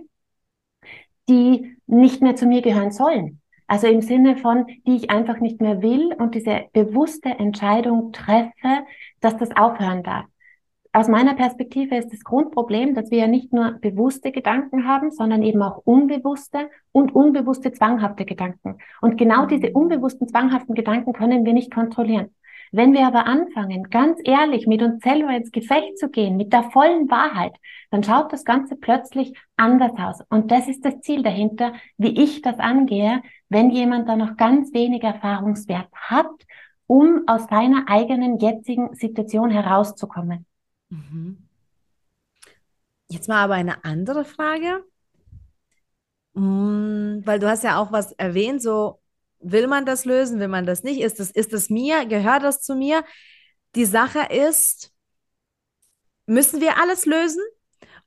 die 1.30 1.78
nicht 1.86 2.20
mehr 2.20 2.36
zu 2.36 2.44
mir 2.44 2.60
gehören 2.60 2.90
sollen. 2.90 3.40
Also 3.66 3.86
im 3.86 4.02
Sinne 4.02 4.36
von, 4.36 4.66
die 4.86 4.96
ich 4.96 5.10
einfach 5.10 5.40
nicht 5.40 5.62
mehr 5.62 5.80
will 5.80 6.12
und 6.18 6.34
diese 6.34 6.64
bewusste 6.74 7.30
Entscheidung 7.30 8.12
treffe, 8.12 8.84
dass 9.20 9.38
das 9.38 9.56
aufhören 9.56 10.02
darf 10.02 10.26
aus 10.98 11.06
meiner 11.06 11.34
Perspektive 11.34 11.96
ist 11.96 12.12
das 12.12 12.24
Grundproblem, 12.24 12.96
dass 12.96 13.12
wir 13.12 13.18
ja 13.18 13.26
nicht 13.28 13.52
nur 13.52 13.78
bewusste 13.80 14.32
Gedanken 14.32 14.88
haben, 14.88 15.12
sondern 15.12 15.44
eben 15.44 15.62
auch 15.62 15.80
unbewusste 15.84 16.70
und 16.90 17.14
unbewusste 17.14 17.70
zwanghafte 17.70 18.24
Gedanken. 18.24 18.78
Und 19.00 19.16
genau 19.16 19.46
diese 19.46 19.70
unbewussten 19.70 20.26
zwanghaften 20.26 20.74
Gedanken 20.74 21.12
können 21.12 21.44
wir 21.44 21.52
nicht 21.52 21.72
kontrollieren. 21.72 22.34
Wenn 22.72 22.94
wir 22.94 23.06
aber 23.06 23.26
anfangen, 23.26 23.84
ganz 23.90 24.18
ehrlich 24.24 24.66
mit 24.66 24.82
uns 24.82 25.00
selber 25.04 25.30
ins 25.36 25.52
Gefecht 25.52 25.98
zu 25.98 26.08
gehen, 26.08 26.36
mit 26.36 26.52
der 26.52 26.64
vollen 26.64 27.08
Wahrheit, 27.08 27.54
dann 27.92 28.02
schaut 28.02 28.32
das 28.32 28.44
Ganze 28.44 28.74
plötzlich 28.74 29.32
anders 29.56 29.92
aus. 29.96 30.20
Und 30.28 30.50
das 30.50 30.66
ist 30.66 30.84
das 30.84 31.00
Ziel 31.00 31.22
dahinter, 31.22 31.74
wie 31.96 32.20
ich 32.20 32.42
das 32.42 32.58
angehe, 32.58 33.22
wenn 33.48 33.70
jemand 33.70 34.08
da 34.08 34.16
noch 34.16 34.36
ganz 34.36 34.74
wenig 34.74 35.04
Erfahrungswert 35.04 35.88
hat, 35.94 36.26
um 36.88 37.22
aus 37.28 37.46
seiner 37.46 37.84
eigenen 37.86 38.38
jetzigen 38.38 38.92
Situation 38.94 39.50
herauszukommen. 39.50 40.47
Mhm. 40.90 41.48
Jetzt 43.08 43.28
mal 43.28 43.42
aber 43.42 43.54
eine 43.54 43.84
andere 43.84 44.24
Frage, 44.24 44.84
mm, 46.34 47.20
weil 47.24 47.38
du 47.38 47.48
hast 47.48 47.64
ja 47.64 47.78
auch 47.80 47.92
was 47.92 48.12
erwähnt, 48.12 48.62
so 48.62 49.00
will 49.40 49.66
man 49.66 49.86
das 49.86 50.04
lösen, 50.04 50.40
will 50.40 50.48
man 50.48 50.66
das 50.66 50.82
nicht, 50.82 51.00
ist 51.00 51.20
das, 51.20 51.30
ist 51.30 51.52
das 51.52 51.70
mir, 51.70 52.06
gehört 52.06 52.42
das 52.42 52.62
zu 52.62 52.74
mir? 52.74 53.04
Die 53.74 53.84
Sache 53.84 54.20
ist, 54.32 54.92
müssen 56.26 56.60
wir 56.60 56.78
alles 56.78 57.06
lösen 57.06 57.42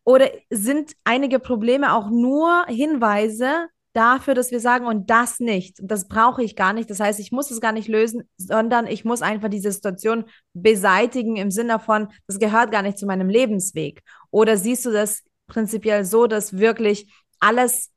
oder 0.04 0.30
sind 0.50 0.96
einige 1.04 1.39
Probleme 1.39 1.94
auch 1.94 2.10
nur 2.10 2.65
Hinweise 2.67 3.70
dafür, 3.93 4.34
dass 4.34 4.51
wir 4.51 4.60
sagen, 4.60 4.86
und 4.86 5.10
das 5.10 5.39
nicht, 5.39 5.77
das 5.82 6.08
brauche 6.08 6.43
ich 6.43 6.56
gar 6.56 6.73
nicht. 6.73 6.89
Das 6.89 6.99
heißt, 6.99 7.19
ich 7.19 7.32
muss 7.32 7.51
es 7.51 7.62
gar 7.62 7.71
nicht 7.71 7.88
lösen, 7.88 8.23
sondern 8.38 8.88
ich 8.88 9.06
muss 9.06 9.21
einfach 9.21 9.49
diese 9.49 9.71
Situation 9.71 10.25
beseitigen 10.54 11.36
im 11.36 11.51
Sinne 11.51 11.80
von, 11.80 12.08
das 12.27 12.39
gehört 12.39 12.71
gar 12.71 12.82
nicht 12.82 12.97
zu 12.97 13.06
meinem 13.06 13.30
Lebensweg. 13.30 14.01
Oder 14.30 14.58
siehst 14.58 14.86
du 14.86 14.91
das 14.91 15.23
prinzipiell 15.47 16.06
so, 16.06 16.27
dass 16.27 16.58
wirklich 16.58 17.13
alles 17.39 17.91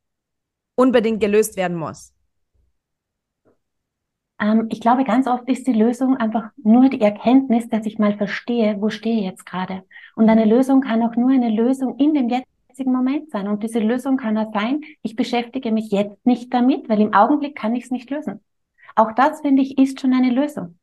unbedingt 0.75 1.21
gelöst 1.21 1.55
werden 1.55 1.77
muss? 1.77 2.13
Ähm, 4.39 4.67
ich 4.69 4.81
glaube, 4.81 5.05
ganz 5.05 5.27
oft 5.27 5.47
ist 5.47 5.65
die 5.67 5.73
Lösung 5.73 6.17
einfach 6.17 6.49
nur 6.57 6.89
die 6.89 7.01
Erkenntnis, 7.01 7.69
dass 7.69 7.85
ich 7.85 7.97
mal 7.97 8.17
verstehe, 8.17 8.81
wo 8.81 8.89
stehe 8.89 9.19
ich 9.19 9.25
jetzt 9.25 9.45
gerade. 9.45 9.83
Und 10.15 10.29
eine 10.29 10.45
Lösung 10.45 10.81
kann 10.81 11.01
auch 11.03 11.15
nur 11.15 11.29
eine 11.29 11.49
Lösung 11.49 11.97
in 11.97 12.13
dem 12.13 12.27
jetzigen 12.75 12.91
Moment 12.91 13.31
sein. 13.31 13.47
Und 13.47 13.63
diese 13.63 13.79
Lösung 13.79 14.17
kann 14.17 14.37
auch 14.37 14.53
sein, 14.53 14.81
ich 15.01 15.15
beschäftige 15.15 15.71
mich 15.71 15.91
jetzt 15.91 16.25
nicht 16.25 16.53
damit, 16.53 16.89
weil 16.89 16.99
im 16.99 17.13
Augenblick 17.13 17.55
kann 17.55 17.73
ich 17.73 17.85
es 17.85 17.91
nicht 17.91 18.09
lösen. 18.09 18.41
Auch 18.95 19.13
das, 19.13 19.41
finde 19.41 19.61
ich, 19.61 19.77
ist 19.77 20.01
schon 20.01 20.13
eine 20.13 20.29
Lösung. 20.29 20.77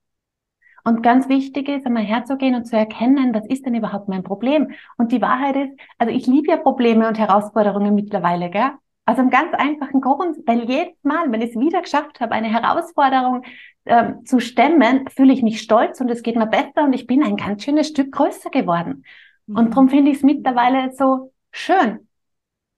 Und 0.85 1.02
ganz 1.02 1.28
wichtig 1.28 1.68
ist, 1.68 1.87
einmal 1.87 2.02
herzugehen 2.02 2.55
und 2.55 2.64
zu 2.64 2.76
erkennen, 2.76 3.35
was 3.35 3.46
ist 3.46 3.66
denn 3.66 3.74
überhaupt 3.74 4.09
mein 4.09 4.22
Problem? 4.22 4.72
Und 4.96 5.12
die 5.12 5.20
Wahrheit 5.20 5.57
ist, 5.57 5.78
also 5.98 6.12
ich 6.12 6.26
liebe 6.26 6.48
ja 6.48 6.57
Probleme 6.57 7.07
und 7.07 7.18
Herausforderungen 7.18 7.94
mittlerweile, 7.94 8.50
gell? 8.50 8.70
Aus 9.05 9.18
einem 9.18 9.31
ganz 9.31 9.52
einfachen 9.52 10.00
Grund, 10.00 10.38
weil 10.46 10.64
jedes 10.64 10.94
Mal, 11.02 11.31
wenn 11.31 11.42
ich 11.42 11.50
es 11.50 11.61
wieder 11.61 11.83
geschafft 11.83 12.20
habe, 12.20 12.33
eine 12.33 12.48
Herausforderung 12.48 13.42
ähm, 13.85 14.24
zu 14.24 14.40
stemmen, 14.40 15.09
fühle 15.09 15.33
ich 15.33 15.42
mich 15.42 15.61
stolz 15.61 16.00
und 16.00 16.09
es 16.09 16.22
geht 16.22 16.37
mir 16.37 16.46
besser 16.46 16.85
und 16.85 16.92
ich 16.92 17.07
bin 17.07 17.22
ein 17.22 17.37
ganz 17.37 17.64
schönes 17.64 17.88
Stück 17.88 18.12
größer 18.12 18.50
geworden. 18.50 19.05
Mhm. 19.46 19.57
Und 19.57 19.70
darum 19.70 19.88
finde 19.88 20.11
ich 20.11 20.18
es 20.18 20.22
mittlerweile 20.22 20.92
so 20.94 21.32
schön, 21.53 22.09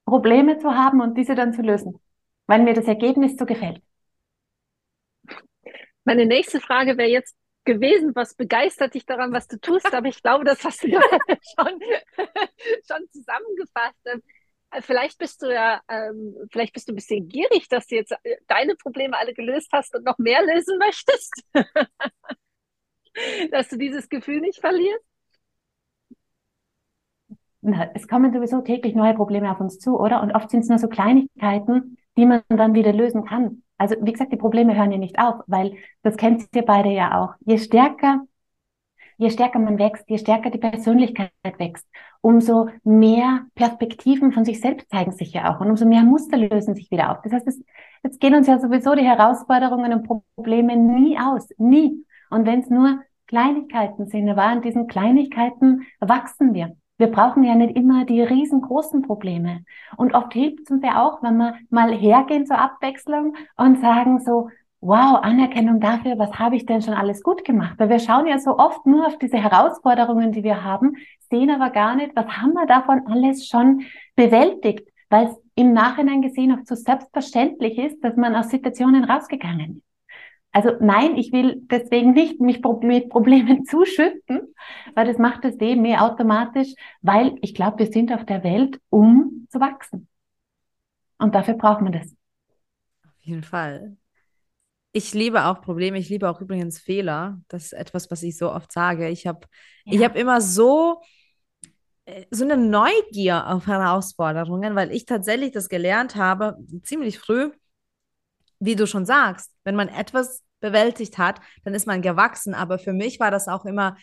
Probleme 0.05 0.59
zu 0.59 0.75
haben 0.75 1.01
und 1.01 1.17
diese 1.17 1.35
dann 1.35 1.53
zu 1.53 1.63
lösen, 1.63 1.99
weil 2.47 2.63
mir 2.63 2.75
das 2.75 2.87
Ergebnis 2.87 3.37
so 3.37 3.47
gefällt. 3.47 3.81
Meine 6.05 6.27
nächste 6.27 6.61
Frage 6.61 6.99
wäre 6.99 7.09
jetzt 7.09 7.35
gewesen, 7.65 8.15
was 8.15 8.35
begeistert 8.35 8.95
dich 8.95 9.07
daran, 9.07 9.33
was 9.33 9.49
du 9.49 9.59
tust, 9.59 9.93
aber 9.95 10.09
ich 10.09 10.23
glaube, 10.23 10.45
das 10.45 10.63
hast 10.65 10.83
du 10.83 10.89
schon, 10.89 11.81
schon 12.87 13.09
zusammengefasst. 13.11 14.05
Äh, 14.05 14.83
vielleicht 14.83 15.19
bist 15.19 15.41
du 15.43 15.51
ja, 15.51 15.81
ähm, 15.89 16.37
vielleicht 16.53 16.75
bist 16.75 16.89
du 16.89 16.93
ein 16.93 16.97
bisschen 16.97 17.29
gierig, 17.29 17.69
dass 17.69 17.87
du 17.87 17.97
jetzt 17.97 18.13
äh, 18.23 18.37
deine 18.49 18.77
Probleme 18.77 19.17
alle 19.17 19.33
gelöst 19.33 19.71
hast 19.73 19.95
und 19.95 20.05
noch 20.05 20.19
mehr 20.19 20.43
lösen 20.43 20.77
möchtest. 20.79 21.43
dass 23.51 23.69
du 23.69 23.79
dieses 23.79 24.09
Gefühl 24.09 24.41
nicht 24.41 24.61
verlierst. 24.61 25.05
Es 27.94 28.09
kommen 28.09 28.33
sowieso 28.33 28.61
täglich 28.61 28.94
neue 28.94 29.14
Probleme 29.14 29.50
auf 29.50 29.61
uns 29.61 29.79
zu, 29.79 29.98
oder? 29.98 30.22
Und 30.22 30.33
oft 30.33 30.50
sind 30.50 30.61
es 30.61 30.68
nur 30.68 30.79
so 30.79 30.88
Kleinigkeiten, 30.88 31.96
die 32.16 32.27
man 32.27 32.42
dann 32.48 32.74
wieder 32.74 32.92
lösen 32.92 33.24
kann. 33.24 33.62
Also 33.79 33.96
wie 34.00 34.12
gesagt, 34.12 34.33
die 34.33 34.37
Probleme 34.37 34.77
hören 34.77 34.92
ja 34.92 34.98
nicht 34.98 35.18
auf, 35.18 35.42
weil 35.46 35.77
das 36.03 36.16
kennt 36.16 36.44
ihr 36.55 36.62
beide 36.62 36.90
ja 36.90 37.20
auch. 37.20 37.35
Je 37.44 37.59
stärker 37.59 38.20
je 39.16 39.31
stärker 39.31 39.59
man 39.59 39.79
wächst, 39.79 40.09
je 40.09 40.18
stärker 40.18 40.50
die 40.50 40.59
Persönlichkeit 40.59 41.31
wächst, 41.59 41.87
umso 42.20 42.68
mehr 42.83 43.46
Perspektiven 43.55 44.33
von 44.33 44.44
sich 44.44 44.61
selbst 44.61 44.90
zeigen 44.90 45.12
sich 45.12 45.33
ja 45.33 45.55
auch 45.55 45.61
und 45.61 45.70
umso 45.70 45.87
mehr 45.87 46.03
Muster 46.03 46.37
lösen 46.37 46.74
sich 46.74 46.90
wieder 46.90 47.11
auf. 47.11 47.22
Das 47.22 47.33
heißt, 47.33 47.46
es, 47.46 47.62
es 48.03 48.18
gehen 48.18 48.35
uns 48.35 48.46
ja 48.46 48.59
sowieso 48.59 48.94
die 48.94 49.05
Herausforderungen 49.05 49.92
und 49.92 50.07
Probleme 50.37 50.77
nie 50.77 51.18
aus, 51.18 51.48
nie. 51.59 52.05
Und 52.31 52.46
wenn 52.46 52.61
es 52.61 52.70
nur 52.70 53.00
Kleinigkeiten 53.27 54.07
sind, 54.07 54.29
aber 54.29 54.42
an 54.42 54.62
diesen 54.62 54.87
Kleinigkeiten 54.87 55.83
wachsen 56.00 56.55
wir. 56.55 56.77
Wir 57.05 57.11
brauchen 57.11 57.45
ja 57.45 57.55
nicht 57.55 57.77
immer 57.77 58.07
die 58.07 58.23
riesengroßen 58.23 59.03
Probleme. 59.03 59.67
Und 59.99 60.14
oft 60.14 60.33
hilft 60.33 60.61
es 60.61 60.71
uns 60.71 60.83
ja 60.83 61.05
auch, 61.05 61.23
wenn 61.23 61.37
wir 61.37 61.57
mal 61.69 61.93
hergehen 61.93 62.47
zur 62.47 62.59
Abwechslung 62.59 63.37
und 63.59 63.79
sagen 63.83 64.21
so, 64.21 64.49
wow, 64.81 65.19
Anerkennung 65.21 65.81
dafür, 65.81 66.19
was 66.19 66.33
habe 66.38 66.57
ich 66.57 66.64
denn 66.64 66.81
schon 66.81 66.95
alles 66.95 67.23
gut 67.23 67.45
gemacht? 67.45 67.75
Weil 67.77 67.90
wir 67.90 67.99
schauen 67.99 68.27
ja 68.27 68.38
so 68.38 68.57
oft 68.57 68.87
nur 68.87 69.07
auf 69.07 69.19
diese 69.19 69.37
Herausforderungen, 69.37 70.33
die 70.33 70.45
wir 70.45 70.64
haben, 70.64 70.95
sehen 71.29 71.51
aber 71.51 71.69
gar 71.69 71.95
nicht, 71.95 72.17
was 72.17 72.27
haben 72.27 72.55
wir 72.55 72.64
davon 72.64 73.03
alles 73.07 73.47
schon 73.47 73.83
bewältigt, 74.17 74.88
weil 75.11 75.27
es 75.27 75.37
im 75.57 75.75
Nachhinein 75.75 76.23
gesehen 76.23 76.53
auch 76.53 76.64
so 76.64 76.75
selbstverständlich 76.75 77.77
ist, 77.77 78.03
dass 78.03 78.17
man 78.17 78.35
aus 78.35 78.49
Situationen 78.49 79.05
rausgegangen 79.05 79.77
ist. 79.77 79.93
Also 80.55 80.71
nein, 80.79 81.17
ich 81.17 81.33
will 81.33 81.62
deswegen 81.69 82.12
nicht 82.12 82.40
mich 82.40 82.62
mit 82.83 83.11
Problemen 83.11 83.64
zuschütten, 83.67 84.55
weil 84.95 85.05
das 85.05 85.19
macht 85.19 85.45
das 85.45 85.57
Leben 85.57 85.83
mehr 85.83 86.05
automatisch, 86.05 86.73
weil 87.03 87.37
ich 87.43 87.57
glaube, 87.57 87.81
wir 87.81 87.93
sind 87.93 88.12
auf 88.12 88.25
der 88.25 88.45
Welt, 88.45 88.81
um 88.88 89.49
zu 89.51 89.59
wachsen. 89.59 90.07
Und 91.19 91.35
dafür 91.35 91.55
braucht 91.55 91.81
man 91.81 91.90
das. 91.90 92.07
Auf 93.05 93.21
jeden 93.23 93.43
Fall. 93.43 93.97
Ich 94.93 95.12
liebe 95.12 95.45
auch 95.47 95.61
Probleme, 95.61 95.99
ich 95.99 96.09
liebe 96.09 96.31
auch 96.31 96.40
übrigens 96.40 96.79
Fehler. 96.79 97.40
Das 97.49 97.64
ist 97.64 97.73
etwas, 97.73 98.12
was 98.12 98.23
ich 98.23 98.37
so 98.37 98.53
oft 98.53 98.71
sage. 98.71 99.09
Ich 99.09 99.27
habe 99.27 99.49
ja. 99.85 99.95
ich 99.95 100.05
hab 100.05 100.14
immer 100.14 100.40
so, 100.40 101.01
äh, 102.05 102.27
so 102.31 102.45
eine 102.45 102.57
Neugier 102.57 103.49
auf 103.49 103.67
Herausforderungen, 103.67 104.77
weil 104.77 104.93
ich 104.93 105.05
tatsächlich 105.05 105.51
das 105.51 105.69
gelernt 105.69 106.14
habe, 106.14 106.57
ziemlich 106.85 107.19
früh, 107.19 107.51
wie 108.64 108.77
du 108.77 108.87
schon 108.87 109.07
sagst, 109.07 109.50
wenn 109.64 109.77
man 109.77 109.88
etwas 109.88 110.42
bewältigt 110.61 111.18
hat, 111.18 111.40
dann 111.64 111.74
ist 111.74 111.87
man 111.87 112.03
gewachsen. 112.03 112.55
Aber 112.55 112.79
für 112.79 112.92
mich 112.92 113.20
war 113.20 113.31
das 113.31 113.48
auch 113.48 113.64
immer, 113.64 113.96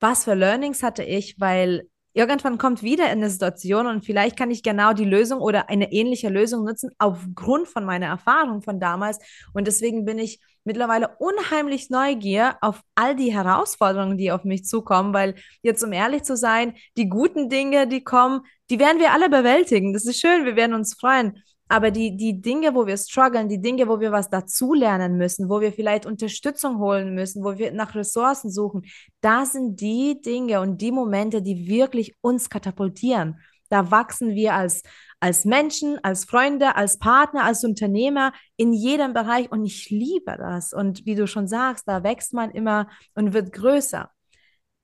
was 0.00 0.24
für 0.24 0.34
Learnings 0.34 0.82
hatte 0.82 1.02
ich, 1.02 1.38
weil 1.38 1.88
irgendwann 2.14 2.58
kommt 2.58 2.82
wieder 2.82 3.06
eine 3.06 3.30
Situation 3.30 3.86
und 3.86 4.04
vielleicht 4.04 4.36
kann 4.36 4.50
ich 4.50 4.62
genau 4.62 4.92
die 4.92 5.04
Lösung 5.04 5.40
oder 5.40 5.68
eine 5.68 5.92
ähnliche 5.92 6.28
Lösung 6.28 6.64
nutzen 6.64 6.90
aufgrund 6.98 7.68
von 7.68 7.84
meiner 7.84 8.06
Erfahrung 8.06 8.62
von 8.62 8.80
damals. 8.80 9.18
Und 9.52 9.66
deswegen 9.66 10.04
bin 10.04 10.18
ich 10.18 10.40
mittlerweile 10.64 11.10
unheimlich 11.18 11.90
neugierig 11.90 12.54
auf 12.60 12.82
all 12.94 13.14
die 13.14 13.32
Herausforderungen, 13.32 14.18
die 14.18 14.32
auf 14.32 14.44
mich 14.44 14.64
zukommen, 14.64 15.14
weil 15.14 15.34
jetzt, 15.62 15.84
um 15.84 15.92
ehrlich 15.92 16.22
zu 16.24 16.36
sein, 16.36 16.74
die 16.96 17.08
guten 17.08 17.48
Dinge, 17.48 17.86
die 17.86 18.02
kommen, 18.02 18.40
die 18.70 18.78
werden 18.78 18.98
wir 18.98 19.12
alle 19.12 19.30
bewältigen. 19.30 19.92
Das 19.92 20.04
ist 20.04 20.20
schön, 20.20 20.44
wir 20.44 20.56
werden 20.56 20.74
uns 20.74 20.94
freuen. 20.94 21.42
Aber 21.68 21.90
die, 21.90 22.16
die 22.16 22.40
Dinge, 22.40 22.74
wo 22.74 22.86
wir 22.86 22.96
strugglen, 22.96 23.48
die 23.48 23.60
Dinge, 23.60 23.88
wo 23.88 24.00
wir 24.00 24.10
was 24.10 24.30
dazulernen 24.30 25.18
müssen, 25.18 25.50
wo 25.50 25.60
wir 25.60 25.72
vielleicht 25.72 26.06
Unterstützung 26.06 26.78
holen 26.78 27.14
müssen, 27.14 27.44
wo 27.44 27.58
wir 27.58 27.72
nach 27.72 27.94
Ressourcen 27.94 28.50
suchen, 28.50 28.86
da 29.20 29.44
sind 29.44 29.80
die 29.80 30.20
Dinge 30.20 30.60
und 30.60 30.80
die 30.80 30.92
Momente, 30.92 31.42
die 31.42 31.68
wirklich 31.68 32.16
uns 32.22 32.48
katapultieren. 32.48 33.38
Da 33.68 33.90
wachsen 33.90 34.34
wir 34.34 34.54
als, 34.54 34.82
als 35.20 35.44
Menschen, 35.44 36.02
als 36.02 36.24
Freunde, 36.24 36.74
als 36.76 36.98
Partner, 36.98 37.44
als 37.44 37.64
Unternehmer 37.64 38.32
in 38.56 38.72
jedem 38.72 39.12
Bereich 39.12 39.52
und 39.52 39.64
ich 39.66 39.90
liebe 39.90 40.36
das. 40.38 40.72
Und 40.72 41.04
wie 41.04 41.14
du 41.14 41.26
schon 41.26 41.48
sagst, 41.48 41.86
da 41.86 42.02
wächst 42.02 42.32
man 42.32 42.50
immer 42.50 42.88
und 43.14 43.34
wird 43.34 43.52
größer. 43.52 44.10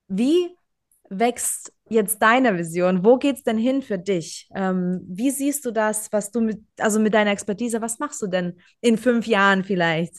Wie 0.07 0.55
wächst 1.09 1.73
jetzt 1.89 2.21
deine 2.21 2.57
Vision? 2.57 3.05
Wo 3.05 3.17
geht 3.17 3.37
es 3.37 3.43
denn 3.43 3.57
hin 3.57 3.81
für 3.81 3.97
dich? 3.97 4.49
Ähm, 4.55 5.01
wie 5.07 5.29
siehst 5.29 5.65
du 5.65 5.71
das, 5.71 6.11
was 6.11 6.31
du 6.31 6.41
mit, 6.41 6.61
also 6.79 6.99
mit 6.99 7.13
deiner 7.13 7.31
Expertise, 7.31 7.81
was 7.81 7.99
machst 7.99 8.21
du 8.21 8.27
denn 8.27 8.57
in 8.81 8.97
fünf 8.97 9.27
Jahren 9.27 9.63
vielleicht? 9.63 10.15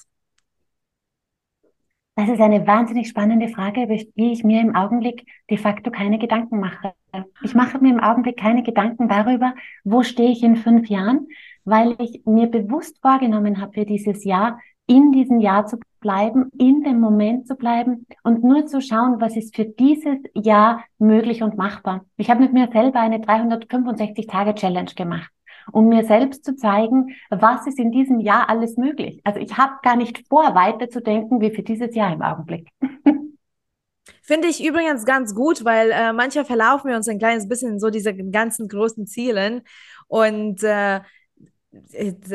Das 2.19 2.31
ist 2.31 2.41
eine 2.41 2.67
wahnsinnig 2.67 3.09
spannende 3.09 3.49
Frage, 3.49 3.83
über 3.83 3.97
die 3.97 4.33
ich 4.33 4.43
mir 4.43 4.63
im 4.63 4.75
Augenblick 4.75 5.27
de 5.51 5.59
facto 5.59 5.91
keine 5.91 6.19
Gedanken 6.19 6.61
mache. 6.61 6.95
Ich 7.43 7.55
mache 7.55 7.79
mir 7.79 7.93
im 7.93 8.01
Augenblick 8.01 8.39
keine 8.39 8.63
Gedanken 8.63 9.07
darüber, 9.07 9.55
wo 9.85 10.03
stehe 10.03 10.31
ich 10.31 10.43
in 10.43 10.57
fünf 10.57 10.89
Jahren, 10.89 11.29
weil 11.65 11.95
ich 11.99 12.23
mir 12.25 12.47
bewusst 12.47 12.99
vorgenommen 13.03 13.61
habe 13.61 13.75
für 13.75 13.85
dieses 13.85 14.25
Jahr, 14.25 14.59
in 14.87 15.13
diesem 15.13 15.41
Jahr 15.41 15.67
zu 15.67 15.79
bleiben, 16.07 16.53
in 16.57 16.85
dem 16.85 17.01
Moment 17.01 17.49
zu 17.49 17.57
bleiben 17.57 18.07
und 18.23 18.45
nur 18.45 18.64
zu 18.66 18.81
schauen, 18.81 19.21
was 19.21 19.37
ist 19.37 19.57
für 19.57 19.64
dieses 19.64 20.19
Jahr 20.35 20.85
möglich 20.99 21.42
und 21.42 21.57
machbar. 21.57 22.05
Ich 22.16 22.31
habe 22.31 22.42
mit 22.42 22.53
mir 22.53 22.69
selber 22.73 23.01
eine 23.01 23.19
365-Tage-Challenge 23.19 24.92
gemacht, 24.95 25.33
um 25.73 25.88
mir 25.88 26.05
selbst 26.05 26.45
zu 26.45 26.55
zeigen, 26.55 27.16
was 27.31 27.66
ist 27.66 27.81
in 27.81 27.90
diesem 27.90 28.21
Jahr 28.21 28.49
alles 28.49 28.77
möglich. 28.77 29.21
Also 29.25 29.40
ich 29.40 29.59
habe 29.59 29.73
gar 29.83 29.97
nicht 29.97 30.29
vor, 30.29 30.55
weiter 30.55 30.88
zu 30.88 31.03
denken, 31.03 31.40
wie 31.40 31.51
für 31.51 31.64
dieses 31.64 31.92
Jahr 31.97 32.12
im 32.12 32.23
Augenblick. 32.23 32.69
Finde 34.23 34.47
ich 34.47 34.64
übrigens 34.64 35.05
ganz 35.05 35.35
gut, 35.35 35.64
weil 35.64 35.90
äh, 35.90 36.12
manchmal 36.12 36.45
verlaufen 36.45 36.88
wir 36.88 36.97
uns 36.97 37.09
ein 37.09 37.19
kleines 37.19 37.49
bisschen 37.49 37.73
in 37.73 37.81
so 37.81 37.90
diese 37.90 38.14
ganzen 38.14 38.69
großen 38.69 39.09
Zielen 39.09 39.62
und 40.07 40.62
äh, 40.62 41.01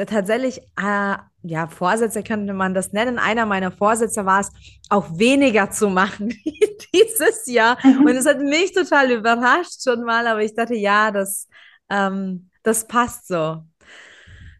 tatsächlich, 0.08 0.60
äh, 0.78 1.16
ja, 1.44 1.68
Vorsätze 1.68 2.24
könnte 2.24 2.54
man 2.54 2.74
das 2.74 2.94
nennen. 2.94 3.20
Einer 3.20 3.46
meiner 3.46 3.72
Vorsätze 3.72 4.26
war 4.26 4.42
es, 4.42 4.52
auch 4.90 5.18
weniger 5.18 5.72
zu 5.72 5.90
machen 5.90 6.30
dieses 6.94 7.46
Jahr. 7.48 7.78
Mhm. 7.84 8.02
Und 8.02 8.16
es 8.16 8.26
hat 8.26 8.40
mich 8.40 8.74
total 8.74 9.12
überrascht 9.12 9.84
schon 9.84 10.04
mal, 10.04 10.28
aber 10.28 10.44
ich 10.44 10.54
dachte, 10.54 10.76
ja, 10.76 11.12
das, 11.12 11.48
ähm, 11.90 12.50
das 12.64 12.88
passt 12.88 13.28
so. 13.28 13.64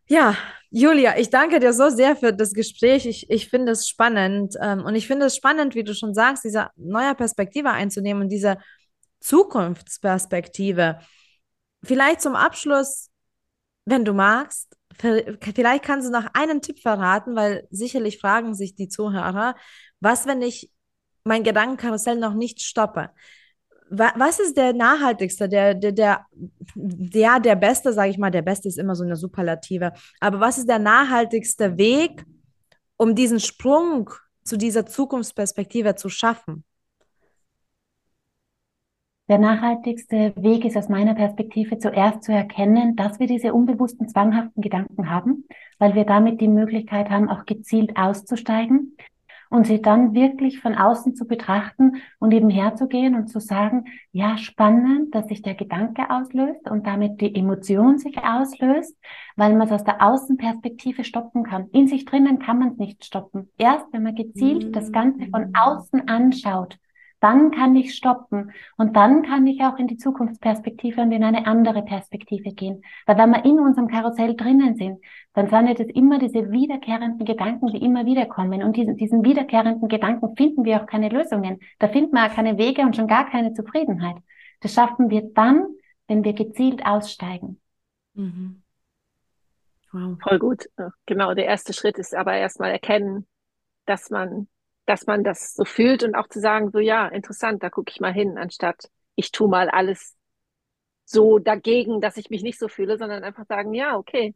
Ja, 0.08 0.36
Julia, 0.72 1.18
ich 1.18 1.30
danke 1.30 1.60
dir 1.60 1.74
so 1.74 1.90
sehr 1.90 2.16
für 2.16 2.34
das 2.34 2.54
Gespräch. 2.54 3.06
Ich, 3.06 3.30
ich 3.30 3.50
finde 3.50 3.74
es 3.74 3.88
spannend. 3.88 4.56
Ähm, 4.62 4.84
und 4.86 4.96
ich 4.96 5.06
finde 5.06 5.26
es 5.28 5.36
spannend, 5.36 5.76
wie 5.76 5.84
du 5.84 5.94
schon 5.94 6.14
sagst, 6.14 6.46
diese 6.46 6.70
neue 6.78 7.14
Perspektive 7.14 7.70
einzunehmen 7.70 8.24
und 8.24 8.30
diese 8.30 8.58
Zukunftsperspektive. 9.20 11.00
Vielleicht 11.84 12.22
zum 12.22 12.36
Abschluss 12.36 13.11
wenn 13.86 14.06
du 14.06 14.14
magst, 14.14 14.76
vielleicht 14.98 15.84
kannst 15.84 16.08
du 16.08 16.12
noch 16.12 16.28
einen 16.34 16.62
Tipp 16.62 16.80
verraten, 16.80 17.36
weil 17.36 17.68
sicherlich 17.72 18.20
fragen 18.20 18.54
sich 18.54 18.76
die 18.76 18.90
Zuhörer, 18.90 19.56
was, 20.00 20.28
wenn 20.28 20.42
ich 20.42 20.72
mein 21.24 21.44
Gedankenkarussell 21.44 22.18
noch 22.18 22.34
nicht 22.34 22.62
stoppe? 22.62 23.10
Was 23.90 24.40
ist 24.40 24.56
der 24.56 24.72
nachhaltigste, 24.72 25.50
der, 25.50 25.74
der, 25.76 25.92
der, 25.92 26.26
der, 26.76 27.40
der 27.42 27.56
beste, 27.56 27.92
sage 27.92 28.10
ich 28.10 28.18
mal, 28.18 28.32
der 28.32 28.42
beste 28.42 28.70
ist 28.70 28.78
immer 28.78 28.96
so 28.96 29.04
eine 29.04 29.18
Superlative, 29.18 29.92
aber 30.22 30.40
was 30.40 30.58
ist 30.58 30.70
der 30.70 30.80
nachhaltigste 30.80 31.78
Weg, 31.78 32.24
um 32.96 33.16
diesen 33.16 33.42
Sprung 33.42 34.10
zu 34.46 34.58
dieser 34.58 34.86
Zukunftsperspektive 34.86 35.96
zu 35.96 36.08
schaffen? 36.08 36.64
Der 39.32 39.40
nachhaltigste 39.40 40.34
Weg 40.36 40.66
ist 40.66 40.76
aus 40.76 40.90
meiner 40.90 41.16
Perspektive 41.16 41.80
zuerst 41.80 42.24
zu 42.24 42.34
erkennen, 42.34 42.98
dass 42.98 43.18
wir 43.22 43.28
diese 43.28 43.54
unbewussten, 43.54 44.10
zwanghaften 44.10 44.62
Gedanken 44.62 45.10
haben, 45.10 45.46
weil 45.80 45.96
wir 45.96 46.04
damit 46.04 46.42
die 46.42 46.50
Möglichkeit 46.50 47.10
haben, 47.10 47.30
auch 47.30 47.46
gezielt 47.46 47.96
auszusteigen 47.96 48.98
und 49.50 49.68
sie 49.68 49.82
dann 49.82 50.14
wirklich 50.14 50.60
von 50.60 50.76
außen 50.76 51.16
zu 51.16 51.26
betrachten 51.28 52.02
und 52.20 52.34
eben 52.34 52.50
herzugehen 52.50 53.16
und 53.16 53.30
zu 53.30 53.40
sagen, 53.40 53.86
ja, 54.12 54.38
spannend, 54.38 55.16
dass 55.16 55.30
sich 55.30 55.42
der 55.42 55.56
Gedanke 55.56 56.10
auslöst 56.10 56.70
und 56.70 56.86
damit 56.86 57.22
die 57.22 57.34
Emotion 57.34 58.00
sich 58.00 58.18
auslöst, 58.18 58.98
weil 59.38 59.56
man 59.56 59.68
es 59.68 59.72
aus 59.72 59.86
der 59.86 60.06
Außenperspektive 60.06 61.06
stoppen 61.06 61.44
kann. 61.44 61.70
In 61.72 61.88
sich 61.88 62.04
drinnen 62.04 62.40
kann 62.40 62.60
man 62.60 62.72
es 62.72 62.78
nicht 62.78 63.06
stoppen. 63.06 63.50
Erst 63.58 63.86
wenn 63.94 64.04
man 64.04 64.16
gezielt 64.16 64.76
das 64.76 64.92
Ganze 64.92 65.28
von 65.28 65.52
mm. 65.52 65.56
außen 65.56 66.10
anschaut 66.10 66.78
dann 67.22 67.52
kann 67.52 67.76
ich 67.76 67.94
stoppen 67.94 68.52
und 68.78 68.96
dann 68.96 69.22
kann 69.22 69.46
ich 69.46 69.62
auch 69.62 69.78
in 69.78 69.88
die 69.88 69.98
Zukunftsperspektive 69.98 71.02
und 71.02 71.12
in 71.12 71.24
eine 71.24 71.46
andere 71.46 71.84
Perspektive 71.84 72.52
gehen. 72.52 72.84
Weil 73.06 73.18
wenn 73.18 73.30
wir 73.30 73.46
in 73.46 73.60
unserem 73.60 73.88
Karussell 73.88 74.36
drinnen 74.36 74.76
sind, 74.76 75.00
dann 75.34 75.48
sind 75.48 75.80
es 75.80 75.88
immer 75.96 76.18
diese 76.18 76.52
wiederkehrenden 76.52 77.24
Gedanken, 77.24 77.68
die 77.68 77.78
immer 77.78 78.06
wieder 78.06 78.26
kommen. 78.26 78.64
Und 78.64 78.76
diesen, 78.76 78.98
diesen 78.98 79.24
wiederkehrenden 79.24 79.88
Gedanken 79.88 80.36
finden 80.36 80.66
wir 80.66 80.82
auch 80.82 80.88
keine 80.88 81.10
Lösungen. 81.10 81.60
Da 81.78 81.88
finden 81.88 82.14
wir 82.14 82.26
auch 82.26 82.34
keine 82.34 82.58
Wege 82.58 82.82
und 82.82 82.96
schon 82.96 83.08
gar 83.08 83.30
keine 83.30 83.54
Zufriedenheit. 83.54 84.18
Das 84.60 84.74
schaffen 84.74 85.12
wir 85.12 85.22
dann, 85.34 85.68
wenn 86.08 86.24
wir 86.24 86.34
gezielt 86.34 86.86
aussteigen. 86.86 87.62
Mhm. 88.16 88.64
Wow. 89.92 90.18
Voll 90.24 90.40
gut. 90.40 90.70
Genau, 91.06 91.34
der 91.36 91.46
erste 91.46 91.74
Schritt 91.74 91.98
ist 92.00 92.16
aber 92.16 92.34
erstmal 92.34 92.72
erkennen, 92.72 93.28
dass 93.86 94.10
man 94.10 94.48
dass 94.92 95.08
man 95.08 95.24
das 95.24 95.54
so 95.54 95.64
fühlt 95.64 96.04
und 96.04 96.16
auch 96.16 96.28
zu 96.28 96.42
sagen, 96.42 96.70
so 96.70 96.80
ja, 96.80 97.08
interessant, 97.08 97.64
da 97.64 97.70
gucke 97.70 97.90
ich 97.94 98.02
mal 98.02 98.12
hin, 98.12 98.38
anstatt 98.38 98.90
ich 99.16 99.32
tue 99.32 99.48
mal 99.48 99.70
alles 99.70 100.18
so 101.06 101.40
dagegen, 101.40 102.02
dass 102.02 102.18
ich 102.18 102.30
mich 102.30 102.44
nicht 102.44 102.60
so 102.60 102.68
fühle, 102.68 102.98
sondern 102.98 103.24
einfach 103.24 103.46
sagen, 103.46 103.74
ja, 103.74 103.96
okay, 103.96 104.36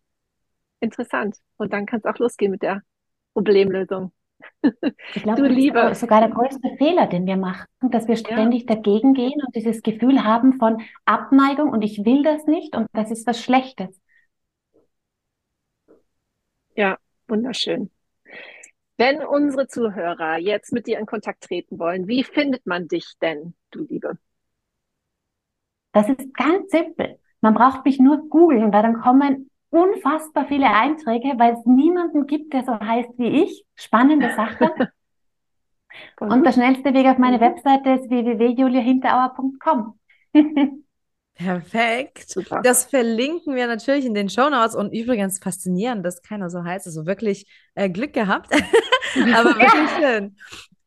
interessant. 0.80 1.36
Und 1.58 1.74
dann 1.74 1.86
kann 1.86 2.00
es 2.00 2.06
auch 2.06 2.18
losgehen 2.20 2.52
mit 2.52 2.62
der 2.62 2.84
Problemlösung. 3.34 4.14
Ich 5.14 5.24
glaube, 5.24 5.42
du 5.42 5.48
Liebe. 5.50 5.76
das 5.76 5.94
ist 5.94 6.02
sogar 6.02 6.22
der 6.22 6.30
größte 6.30 6.76
Fehler, 6.78 7.08
den 7.08 7.26
wir 7.26 7.38
machen, 7.38 7.66
dass 7.82 8.08
wir 8.08 8.16
ständig 8.16 8.70
ja. 8.70 8.76
dagegen 8.76 9.14
gehen 9.14 9.42
und 9.46 9.56
dieses 9.56 9.82
Gefühl 9.82 10.24
haben 10.24 10.54
von 10.54 10.82
Abneigung 11.04 11.70
und 11.72 11.82
ich 11.82 12.06
will 12.06 12.24
das 12.24 12.46
nicht 12.46 12.76
und 12.76 12.88
das 12.94 13.12
ist 13.12 13.28
was 13.28 13.42
Schlechtes. 13.42 14.00
Ja, 16.76 16.98
wunderschön. 17.28 17.90
Wenn 18.98 19.24
unsere 19.26 19.68
Zuhörer 19.68 20.38
jetzt 20.38 20.72
mit 20.72 20.88
dir 20.88 21.00
in 21.00 21.06
Kontakt 21.06 21.44
treten 21.44 21.80
wollen, 21.80 22.08
wie 22.08 22.24
findet 22.24 22.66
man 22.66 22.88
dich 22.88 23.14
denn, 23.22 23.54
du 23.72 23.84
Liebe? 23.84 24.18
Das 25.92 26.08
ist 26.10 26.34
ganz 26.34 26.72
simpel. 26.72 27.20
Man 27.42 27.54
braucht 27.54 27.86
mich 27.86 28.00
nur 28.00 28.30
googeln, 28.30 28.72
weil 28.74 28.82
dann 28.82 29.02
kommen 29.02 29.50
unfassbar 29.70 30.48
viele 30.48 30.70
Einträge, 30.70 31.34
weil 31.38 31.54
es 31.54 31.66
niemanden 31.66 32.26
gibt, 32.28 32.54
der 32.54 32.64
so 32.64 32.80
heißt 32.80 33.18
wie 33.18 33.44
ich. 33.44 33.66
Spannende 33.76 34.34
Sache. 34.34 34.72
Und 36.20 36.46
der 36.46 36.52
schnellste 36.52 36.94
Weg 36.94 37.08
auf 37.08 37.18
meine 37.18 37.38
mhm. 37.38 37.42
Webseite 37.42 37.92
ist 37.92 38.10
www.juliahinterauer.com. 38.10 40.00
Perfekt. 41.36 42.30
Super. 42.30 42.62
Das 42.64 42.86
verlinken 42.86 43.56
wir 43.56 43.68
natürlich 43.68 44.06
in 44.06 44.14
den 44.14 44.30
Show 44.30 44.50
Notes 44.50 44.74
und 44.74 44.94
übrigens 44.94 45.40
faszinierend, 45.40 46.06
dass 46.06 46.22
keiner 46.22 46.50
so 46.50 46.64
heißt. 46.64 46.88
Also 46.88 47.06
wirklich 47.06 47.46
äh, 47.76 47.90
Glück 47.90 48.14
gehabt. 48.14 48.54
Aber 49.36 49.50
wirklich 49.60 49.90
schön. 50.00 50.38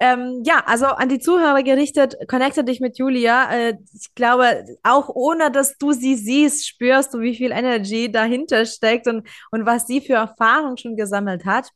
Ähm, 0.01 0.43
ja, 0.45 0.63
also 0.65 0.87
an 0.87 1.09
die 1.09 1.19
Zuhörer 1.19 1.63
gerichtet, 1.63 2.17
connecte 2.29 2.65
dich 2.65 2.81
mit 2.81 2.99
Julia. 2.99 3.51
Äh, 3.53 3.75
ich 3.93 4.15
glaube, 4.15 4.65
auch 4.85 5.09
ohne 5.09 5.51
dass 5.51 5.77
du 5.77 5.93
sie 5.93 6.15
siehst, 6.15 6.67
spürst 6.67 7.13
du, 7.13 7.21
wie 7.21 7.35
viel 7.35 7.51
Energy 7.51 8.11
dahinter 8.11 8.65
steckt 8.65 9.07
und, 9.07 9.29
und 9.51 9.67
was 9.67 9.87
sie 9.87 10.01
für 10.01 10.15
Erfahrung 10.15 10.77
schon 10.77 10.97
gesammelt 10.97 11.45
hat. 11.45 11.71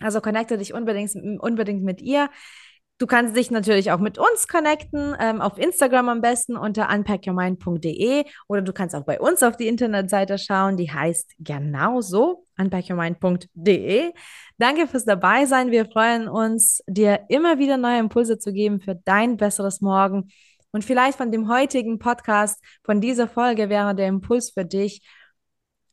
Also 0.00 0.20
connecte 0.20 0.58
dich 0.58 0.74
unbedingt, 0.74 1.14
unbedingt 1.40 1.84
mit 1.84 2.00
ihr. 2.00 2.30
Du 3.02 3.08
kannst 3.08 3.36
dich 3.36 3.50
natürlich 3.50 3.90
auch 3.90 3.98
mit 3.98 4.16
uns 4.16 4.46
connecten, 4.46 5.16
ähm, 5.18 5.40
auf 5.40 5.58
Instagram 5.58 6.08
am 6.08 6.20
besten 6.20 6.56
unter 6.56 6.88
unpackyourmind.de 6.88 8.24
oder 8.46 8.62
du 8.62 8.72
kannst 8.72 8.94
auch 8.94 9.02
bei 9.02 9.18
uns 9.18 9.42
auf 9.42 9.56
die 9.56 9.66
Internetseite 9.66 10.38
schauen, 10.38 10.76
die 10.76 10.88
heißt 10.88 11.32
genauso 11.40 12.46
unpackyourmind.de. 12.58 14.12
Danke 14.56 14.86
fürs 14.86 15.04
dabei 15.04 15.46
sein. 15.46 15.72
Wir 15.72 15.86
freuen 15.86 16.28
uns, 16.28 16.80
dir 16.86 17.24
immer 17.28 17.58
wieder 17.58 17.76
neue 17.76 17.98
Impulse 17.98 18.38
zu 18.38 18.52
geben 18.52 18.80
für 18.80 18.94
dein 18.94 19.36
besseres 19.36 19.80
Morgen. 19.80 20.28
Und 20.70 20.84
vielleicht 20.84 21.18
von 21.18 21.32
dem 21.32 21.48
heutigen 21.48 21.98
Podcast, 21.98 22.62
von 22.84 23.00
dieser 23.00 23.26
Folge 23.26 23.68
wäre 23.68 23.96
der 23.96 24.06
Impuls 24.06 24.52
für 24.52 24.64
dich, 24.64 25.02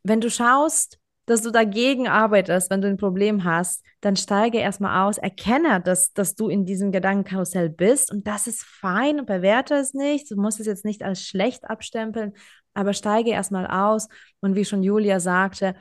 wenn 0.04 0.22
du 0.22 0.30
schaust, 0.30 0.99
dass 1.30 1.44
du 1.44 1.52
dagegen 1.52 2.08
arbeitest, 2.08 2.72
wenn 2.72 2.82
du 2.82 2.88
ein 2.88 2.98
Problem 2.98 3.44
hast, 3.44 3.86
dann 4.02 4.16
steige 4.16 4.58
erstmal 4.58 5.08
aus, 5.08 5.20
erkenne, 5.20 5.80
dass, 5.80 6.12
dass 6.14 6.34
du 6.34 6.50
in 6.50 6.66
diesem 6.66 6.92
Gedankenkarussell 6.92 7.70
bist 7.70 8.12
und 8.12 8.26
das 8.26 8.48
ist 8.48 8.64
fein 8.64 9.20
und 9.20 9.28
bewerte 9.28 9.76
es 9.76 9.94
nicht. 9.94 10.32
Du 10.32 10.42
musst 10.42 10.60
es 10.60 10.66
jetzt 10.66 10.86
nicht 10.86 11.04
als 11.04 11.22
schlecht 11.22 11.70
abstempeln, 11.70 12.34
aber 12.74 12.94
steige 12.94 13.30
erstmal 13.30 13.68
aus 13.68 14.08
und 14.40 14.56
wie 14.56 14.66
schon 14.66 14.82
Julia 14.82 15.20
sagte, 15.20 15.76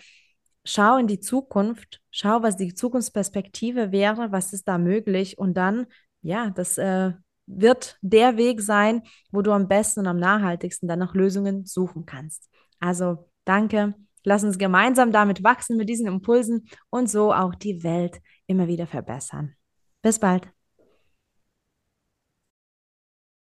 schau 0.67 0.99
in 0.99 1.07
die 1.07 1.21
Zukunft, 1.21 2.03
schau, 2.11 2.43
was 2.43 2.59
die 2.59 2.75
Zukunftsperspektive 2.75 3.91
wäre, 3.91 4.31
was 4.31 4.53
ist 4.53 4.69
da 4.69 4.77
möglich 4.77 5.39
und 5.39 5.55
dann, 5.55 5.87
ja, 6.21 6.51
das 6.51 6.77
äh, 6.77 7.13
wird 7.47 7.97
der 8.03 8.37
Weg 8.37 8.61
sein, 8.61 9.01
wo 9.33 9.41
du 9.41 9.53
am 9.53 9.67
besten 9.67 10.01
und 10.01 10.09
am 10.09 10.19
nachhaltigsten 10.19 10.89
dann 10.89 10.99
nach 10.99 11.15
Lösungen 11.15 11.65
suchen 11.65 12.05
kannst. 12.05 12.51
Also 12.81 13.31
danke 13.47 13.95
Lass 14.29 14.45
uns 14.45 14.59
gemeinsam 14.59 15.11
damit 15.11 15.43
wachsen 15.43 15.79
mit 15.79 15.89
diesen 15.89 16.07
Impulsen 16.07 16.69
und 16.91 17.09
so 17.09 17.33
auch 17.33 17.55
die 17.55 17.83
Welt 17.83 18.21
immer 18.47 18.69
wieder 18.69 18.87
verbessern. 18.87 19.55
Bis 20.03 20.19
bald. 20.19 20.53